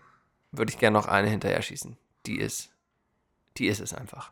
[0.52, 1.98] würde ich gerne noch eine hinterher schießen.
[2.26, 2.72] Die ist,
[3.58, 4.32] die ist es einfach.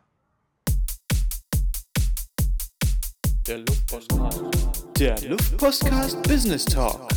[3.48, 7.08] Der Luftpostcast Business Talk.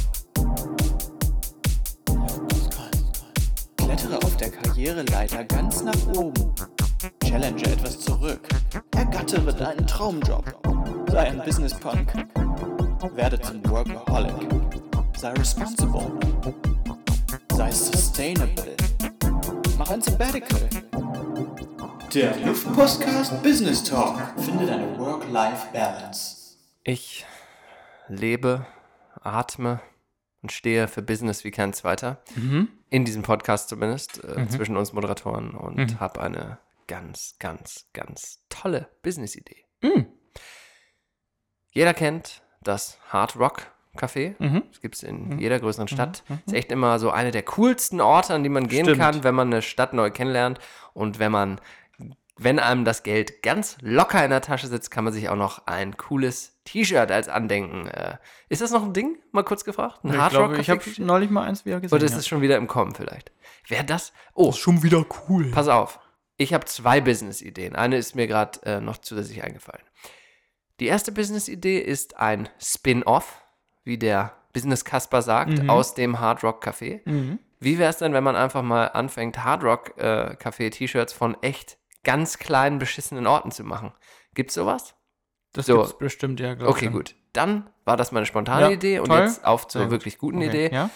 [3.75, 6.55] Klettere auf der Karriereleiter ganz nach oben.
[7.21, 8.47] Challenge etwas zurück.
[8.95, 10.55] Ergattere deinen Traumjob.
[11.11, 12.13] Sei ein Business Punk.
[13.13, 14.47] Werde zum Workaholic.
[15.17, 16.17] Sei responsible.
[17.53, 18.77] Sei sustainable.
[19.77, 20.69] Mach ein Sabbatical.
[22.13, 24.17] Der Luftpostcast Business Talk.
[24.37, 26.57] Finde deine Work-Life-Balance.
[26.83, 27.25] Ich
[28.09, 28.65] lebe,
[29.21, 29.79] atme
[30.41, 32.21] und stehe für Business wie kein zweiter.
[32.89, 36.57] In diesem Podcast zumindest, äh, zwischen uns Moderatoren und habe eine
[36.87, 39.63] ganz, ganz, ganz tolle Business-Idee.
[41.69, 44.35] Jeder kennt das Hard Rock Café.
[44.69, 46.23] Das gibt es in jeder größeren Stadt.
[46.45, 48.99] Ist echt immer so eine der coolsten Orte, an die man gehen Stimmt.
[48.99, 50.59] kann, wenn man eine Stadt neu kennenlernt
[50.93, 51.59] und wenn man
[52.43, 55.67] wenn einem das Geld ganz locker in der Tasche sitzt, kann man sich auch noch
[55.67, 57.87] ein cooles T-Shirt als Andenken.
[57.87, 58.17] Äh,
[58.49, 59.19] ist das noch ein Ding?
[59.31, 60.03] Mal kurz gefragt.
[60.03, 61.95] Ein Ich Hard glaube, ich habe neulich mal eins wieder gesehen.
[61.95, 62.17] Oder ist ja.
[62.17, 63.31] es schon wieder im Kommen vielleicht?
[63.67, 64.11] Wäre das?
[64.33, 65.51] Oh, schon wieder cool.
[65.51, 65.99] pass auf.
[66.37, 67.75] Ich habe zwei Business-Ideen.
[67.75, 69.83] Eine ist mir gerade äh, noch zusätzlich eingefallen.
[70.79, 73.43] Die erste Business-Idee ist ein Spin-off,
[73.83, 77.01] wie der Business Kasper sagt, aus dem Hard Rock Café.
[77.59, 81.37] Wie wäre es denn, wenn man einfach mal anfängt, Hard Rock äh, Café T-Shirts von
[81.43, 83.93] echt ganz kleinen, beschissenen Orten zu machen?
[84.33, 84.95] Gibt's sowas?
[85.53, 85.77] Das So.
[85.77, 87.15] gibt's bestimmt, ja, glaube Okay, gut.
[87.33, 89.19] Dann war das meine spontane Ja, Idee und toll.
[89.21, 90.69] jetzt auf zur Sehr wirklich guten Okay, Idee.
[90.73, 90.89] Ja?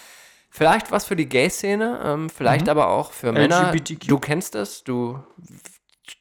[0.50, 3.72] Vielleicht was für die Gay-Szene, ähm, vielleicht aber auch für Männer.
[3.72, 4.06] LGBTQ.
[4.08, 5.22] Du kennst es, du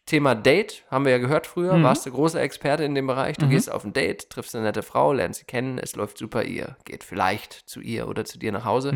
[0.06, 3.38] Thema Date, haben wir ja gehört früher, warst du großer Experte in dem Bereich.
[3.38, 6.44] Du gehst auf ein Date, triffst eine nette Frau, lernst sie kennen, es läuft super,
[6.44, 8.94] ihr geht vielleicht zu ihr oder zu dir nach Hause.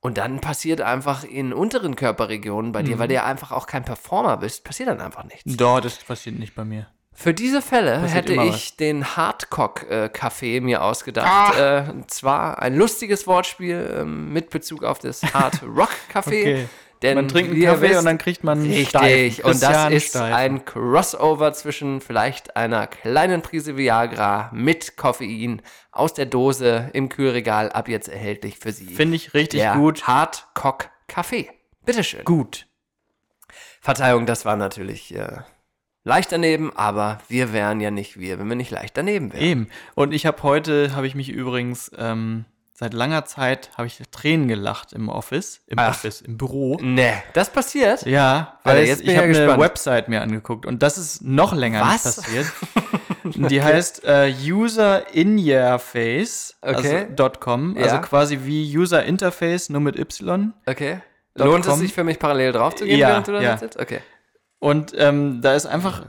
[0.00, 3.84] Und dann passiert einfach in unteren Körperregionen bei dir, weil du ja einfach auch kein
[3.84, 5.56] Performer bist, passiert dann einfach nichts.
[5.56, 6.86] Doch, das passiert nicht bei mir.
[7.18, 11.58] Für diese Fälle Passiert hätte ich den Hardcock-Café mir ausgedacht.
[11.58, 16.40] Äh, und zwar ein lustiges Wortspiel ähm, mit Bezug auf das Hard Rock Café.
[16.40, 16.68] Okay.
[17.02, 20.32] Denn Man trinkt einen Kaffee wisst- und dann kriegt man Richtig, und das ist Steifen.
[20.32, 25.60] ein Crossover zwischen vielleicht einer kleinen Prise Viagra mit Koffein
[25.92, 28.86] aus der Dose im Kühlregal, ab jetzt erhältlich für Sie.
[28.86, 30.06] Finde ich richtig der gut.
[30.06, 31.48] Hardcock Café.
[31.84, 32.24] Bitteschön.
[32.24, 32.66] Gut.
[33.80, 35.38] Verzeihung, das war natürlich äh,
[36.02, 39.42] leicht daneben, aber wir wären ja nicht wir, wenn wir nicht leicht daneben wären.
[39.42, 39.68] Eben.
[39.94, 42.46] Und ich habe heute, habe ich mich übrigens, ähm,
[42.78, 45.90] seit langer Zeit, habe ich Tränen gelacht im Office, im Ach.
[45.90, 46.78] Office, im Büro.
[46.82, 48.04] Nee, das passiert?
[48.06, 49.62] Ja, Alter, weil es, jetzt bin ich ich habe ja eine gespannt.
[49.62, 52.04] Website mir angeguckt und das ist noch länger Was?
[52.04, 52.46] nicht passiert.
[53.50, 57.06] Die heißt äh, User in Your Face, Okay.
[57.16, 57.98] also .com, also Ja.
[57.98, 60.52] quasi wie User Interface, nur mit Y.
[60.66, 61.00] Okay.
[61.34, 61.80] Lohnt es com.
[61.80, 63.56] sich für mich parallel drauf zu gehen, Ja, während du da ja.
[63.56, 63.78] sitzt?
[63.80, 64.00] Okay.
[64.58, 66.02] Und ähm, da ist einfach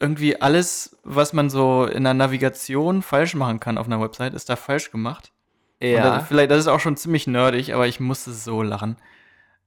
[0.00, 4.48] irgendwie alles, was man so in der Navigation falsch machen kann auf einer Website, ist
[4.48, 5.32] da falsch gemacht.
[5.92, 6.24] Und das, Ja.
[6.26, 8.96] vielleicht, das ist auch schon ziemlich nerdig, aber ich musste so lachen.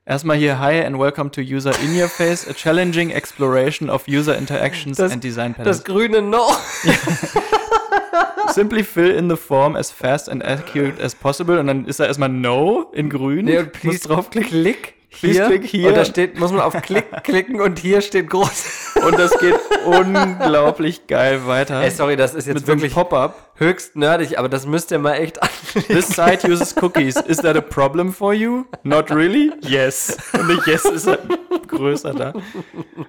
[0.06, 4.38] Erstmal hier, hi and welcome to User in Your Face, a challenging exploration of user
[4.38, 5.78] interactions Das- and design patterns.
[5.80, 6.48] Das grüne No.
[8.54, 11.60] Simply fill in the form as fast and accurate as possible.
[11.60, 13.46] Und dann ist da erstmal No in grün.
[13.46, 14.50] Nee, und Muss please draufklicken.
[14.50, 15.46] Klick Please hier.
[15.48, 15.90] click here.
[15.90, 18.96] Und da steht, muss man auf Klick klicken und hier steht groß.
[19.06, 19.56] Und das geht
[19.86, 21.82] unglaublich geil weiter.
[21.82, 23.47] Ey, sorry, das ist jetzt mit so wirklich Pop-up.
[23.58, 25.94] Höchst nerdig, aber das müsst ihr mal echt anlegen.
[25.94, 27.16] This site uses cookies.
[27.16, 28.66] Is that a problem for you?
[28.84, 29.52] Not really?
[29.62, 30.18] Yes.
[30.34, 31.22] Und nicht yes ist halt
[31.68, 32.34] größer da.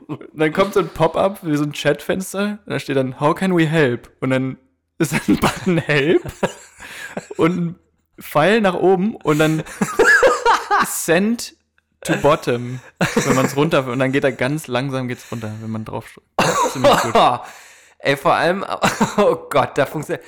[0.07, 2.59] Und dann kommt so ein Pop-up, wie so ein Chatfenster.
[2.67, 4.11] Da steht dann, how can we help?
[4.21, 4.59] Und dann
[4.99, 6.23] ist ein Button Help
[7.37, 7.79] und ein
[8.21, 9.63] Pfeil nach oben und dann
[10.87, 11.55] Send
[12.03, 12.81] to bottom,
[13.15, 16.13] wenn man es runter und dann geht er ganz langsam geht's runter, wenn man drauf
[16.13, 16.73] drückt.
[16.73, 17.15] Ziemlich gut.
[17.99, 18.65] Ey, vor allem,
[19.17, 20.25] oh Gott, da funktioniert.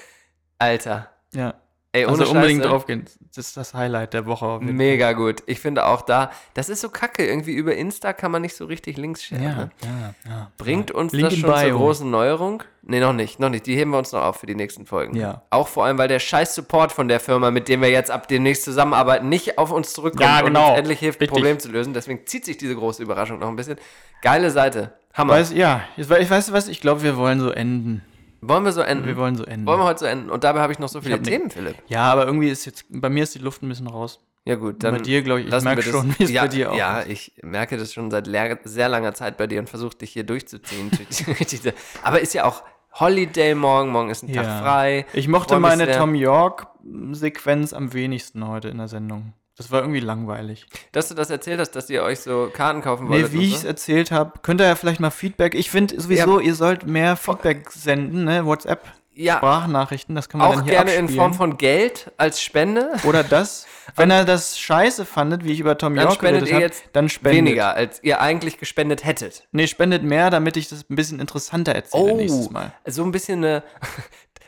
[0.58, 1.08] Alter.
[1.32, 1.54] Ja.
[1.92, 2.68] Ey, ohne Also unbedingt Scheiße.
[2.70, 3.04] draufgehen.
[3.34, 4.60] Das ist das Highlight der Woche.
[4.62, 5.42] Mega gut.
[5.46, 7.26] Ich finde auch da, das ist so kacke.
[7.26, 9.38] Irgendwie über Insta kann man nicht so richtig Links Fall.
[9.40, 9.70] sharen.
[9.82, 10.14] Ja, Ne?
[10.24, 10.52] ja, ja.
[10.56, 12.62] Bringt uns Link das schon zur großen Neuerung?
[12.82, 13.40] Nee, noch nicht.
[13.40, 13.66] Noch nicht.
[13.66, 15.16] Die heben wir uns noch auf für die nächsten Folgen.
[15.16, 15.42] Ja.
[15.50, 18.28] Auch vor allem, weil der scheiß Support von der Firma, mit dem wir jetzt ab
[18.28, 20.70] demnächst zusammenarbeiten, nicht auf uns zurückkommt Ja, und genau.
[20.70, 21.26] uns endlich hilft, ein.
[21.28, 21.92] Problem zu lösen.
[21.92, 23.78] Deswegen zieht sich diese große Überraschung noch ein bisschen.
[24.22, 24.92] Geile Seite.
[25.14, 25.34] Hammer.
[25.34, 28.02] Weiß, ja, ich weiß, was, ich glaube, wir wollen so enden.
[28.42, 29.06] Wollen wir so enden?
[29.06, 29.66] Wir wollen so enden.
[29.66, 30.30] Wollen wir heute so enden?
[30.30, 31.76] Und dabei habe ich noch so viele hab ne- Themen, Philipp.
[31.88, 34.20] ja, aber irgendwie ist jetzt, bei mir ist die Luft ein bisschen raus.
[34.46, 36.72] Ja gut, dann Bei dir, glaube ich, ich merke schon, wie es ja, bei dir
[36.72, 38.26] auch Ja, ich merke das schon seit
[38.64, 40.90] sehr langer Zeit bei dir und versuche dich hier durchzuziehen.
[42.02, 42.62] Aber ist ja auch
[42.98, 44.60] Holiday morgen, morgen ist ein Tag Ja.
[44.62, 45.04] frei.
[45.12, 45.90] Ich mochte meine.
[45.92, 49.34] Tom York-Sequenz am wenigsten heute in der Sendung.
[49.60, 50.66] Das war irgendwie langweilig.
[50.92, 53.34] Dass du das erzählt hast, dass ihr euch so Karten kaufen Nee, wolltet.
[53.34, 53.66] wie ich es so.
[53.68, 55.54] erzählt habe, könnt ihr ja vielleicht mal Feedback.
[55.54, 58.46] Ich finde sowieso, ihr sollt mehr Feedback senden, ne?
[58.46, 61.20] WhatsApp, Ja, Sprachnachrichten, das kann man auch dann hier gerne in abspielen.
[61.20, 62.88] Form von Geld als Spende.
[63.04, 63.66] Oder das.
[63.96, 66.64] Wenn er das scheiße fandet, wie ich über Tom Dann York spendet geredet ihr habe,
[66.64, 67.36] jetzt dann spendet.
[67.44, 69.46] Weniger, als ihr eigentlich gespendet hättet.
[69.52, 72.72] Nee, spendet mehr, damit ich das ein bisschen interessanter erzähle nächstes Mal.
[72.86, 73.62] so ein bisschen eine,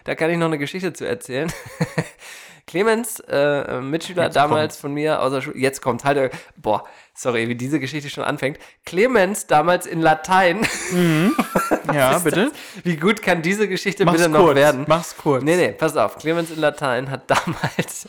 [0.05, 1.53] da kann ich noch eine Geschichte zu erzählen.
[2.67, 7.49] Clemens, äh, Mitschüler Jetzt damals von mir aus der Schule, jetzt kommt halt, boah, sorry,
[7.49, 8.59] wie diese Geschichte schon anfängt.
[8.87, 10.67] Clemens damals in Latein,
[11.93, 12.53] Ja, bitte.
[12.85, 14.55] wie gut kann diese Geschichte Mach's bitte noch kurz.
[14.57, 14.85] werden?
[14.87, 15.43] Mach's kurz.
[15.43, 16.17] Nee, nee, pass auf.
[16.19, 18.09] Clemens in Latein hat damals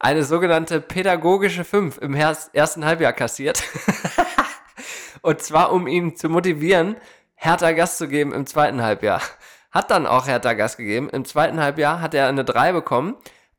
[0.00, 3.62] eine sogenannte pädagogische 5 im ersten Halbjahr kassiert.
[5.22, 6.96] Und zwar, um ihn zu motivieren,
[7.36, 9.22] härter Gas zu geben im zweiten Halbjahr.
[9.72, 11.08] Hat dann auch härter Gas gegeben.
[11.08, 13.16] Im zweiten Halbjahr hat er eine 3 bekommen.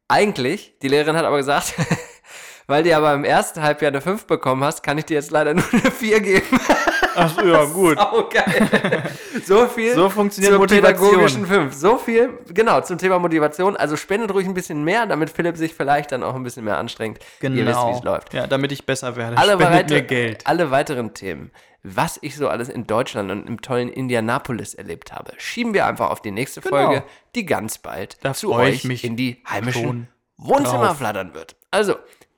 [0.08, 1.74] Eigentlich, die Lehrerin hat aber gesagt,
[2.68, 5.56] weil du aber im ersten Halbjahr eine 5 bekommen hast, kann ich dir jetzt leider
[5.56, 6.60] nur eine 4 geben.
[7.16, 7.98] Ach, ja, gut.
[8.00, 9.04] Oh, geil.
[9.46, 11.10] so viel So funktioniert zur Motivation.
[11.10, 11.74] pädagogischen 5.
[11.74, 13.76] So viel, genau, zum Thema Motivation.
[13.78, 16.78] Also spendet ruhig ein bisschen mehr, damit Philipp sich vielleicht dann auch ein bisschen mehr
[16.78, 17.20] anstrengt.
[17.42, 18.34] Ihr wisst, wie es läuft.
[18.34, 19.38] Ja, damit ich besser werde.
[19.38, 20.48] Alle, Spendet weiter- mir Geld.
[20.48, 21.52] alle weiteren Themen,
[21.84, 26.10] was ich so alles in Deutschland und im tollen Indianapolis erlebt habe, schieben wir einfach
[26.10, 26.76] auf die nächste Genau.
[26.78, 27.04] Folge,
[27.36, 30.08] die ganz bald Da zu euch mich in die heimischen
[30.38, 30.98] Wohnzimmer drauf.
[30.98, 31.56] flattern wird.
[31.72, 31.96] Also,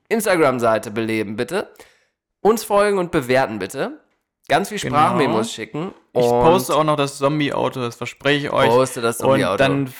[0.09, 1.69] Instagram-Seite beleben bitte.
[2.41, 3.99] Uns folgen und bewerten bitte.
[4.47, 4.95] Ganz viel Genau.
[4.95, 5.91] Sprachmemos schicken.
[6.13, 8.69] Ich poste auch noch das Zombie-Auto, das verspreche ich euch.
[8.69, 9.51] Poste das Zombie-Auto.
[9.53, 9.93] Und dann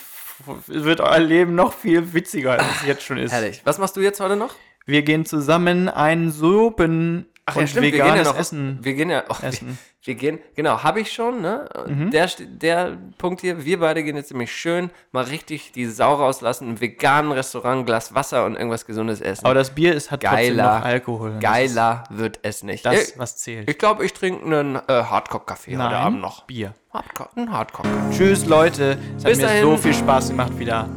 [0.68, 3.32] wird euer Leben noch viel witziger, als es jetzt schon ist.
[3.32, 3.62] Herrlich.
[3.64, 4.54] Was machst du jetzt heute noch?
[4.86, 8.38] Wir gehen zusammen ein Suppen Ach und wir gehen ja noch.
[8.38, 8.80] Essen.
[8.82, 9.24] Wir gehen ja.
[9.30, 9.78] Oh, Essen.
[10.02, 11.68] Wir, wir gehen, genau, habe ich schon, ne?
[12.12, 16.16] Der, ste- der Punkt hier, wir beide gehen jetzt nämlich schön mal richtig die Sau
[16.16, 19.46] rauslassen, im veganen Restaurant, Glas Wasser und irgendwas Gesundes essen.
[19.46, 21.40] Aber das Bier ist, hat trotzdem Geiler, noch Alkohol.
[21.40, 22.84] Geiler wird es nicht.
[22.86, 23.70] Das, ist ich was zählt.
[23.70, 26.46] ich glaube, ich trinke einen äh, Hardcore-Kaffee heute Abend noch.
[26.46, 26.74] Bier.
[26.94, 27.88] Hardcore, ein Hardcore.
[28.12, 28.98] Tschüss, Leute.
[29.18, 29.62] Es hat Bis mir dahin.
[29.64, 30.88] so viel Spaß gemacht wieder.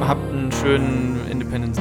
[0.00, 1.80] Habt einen schönen Independence.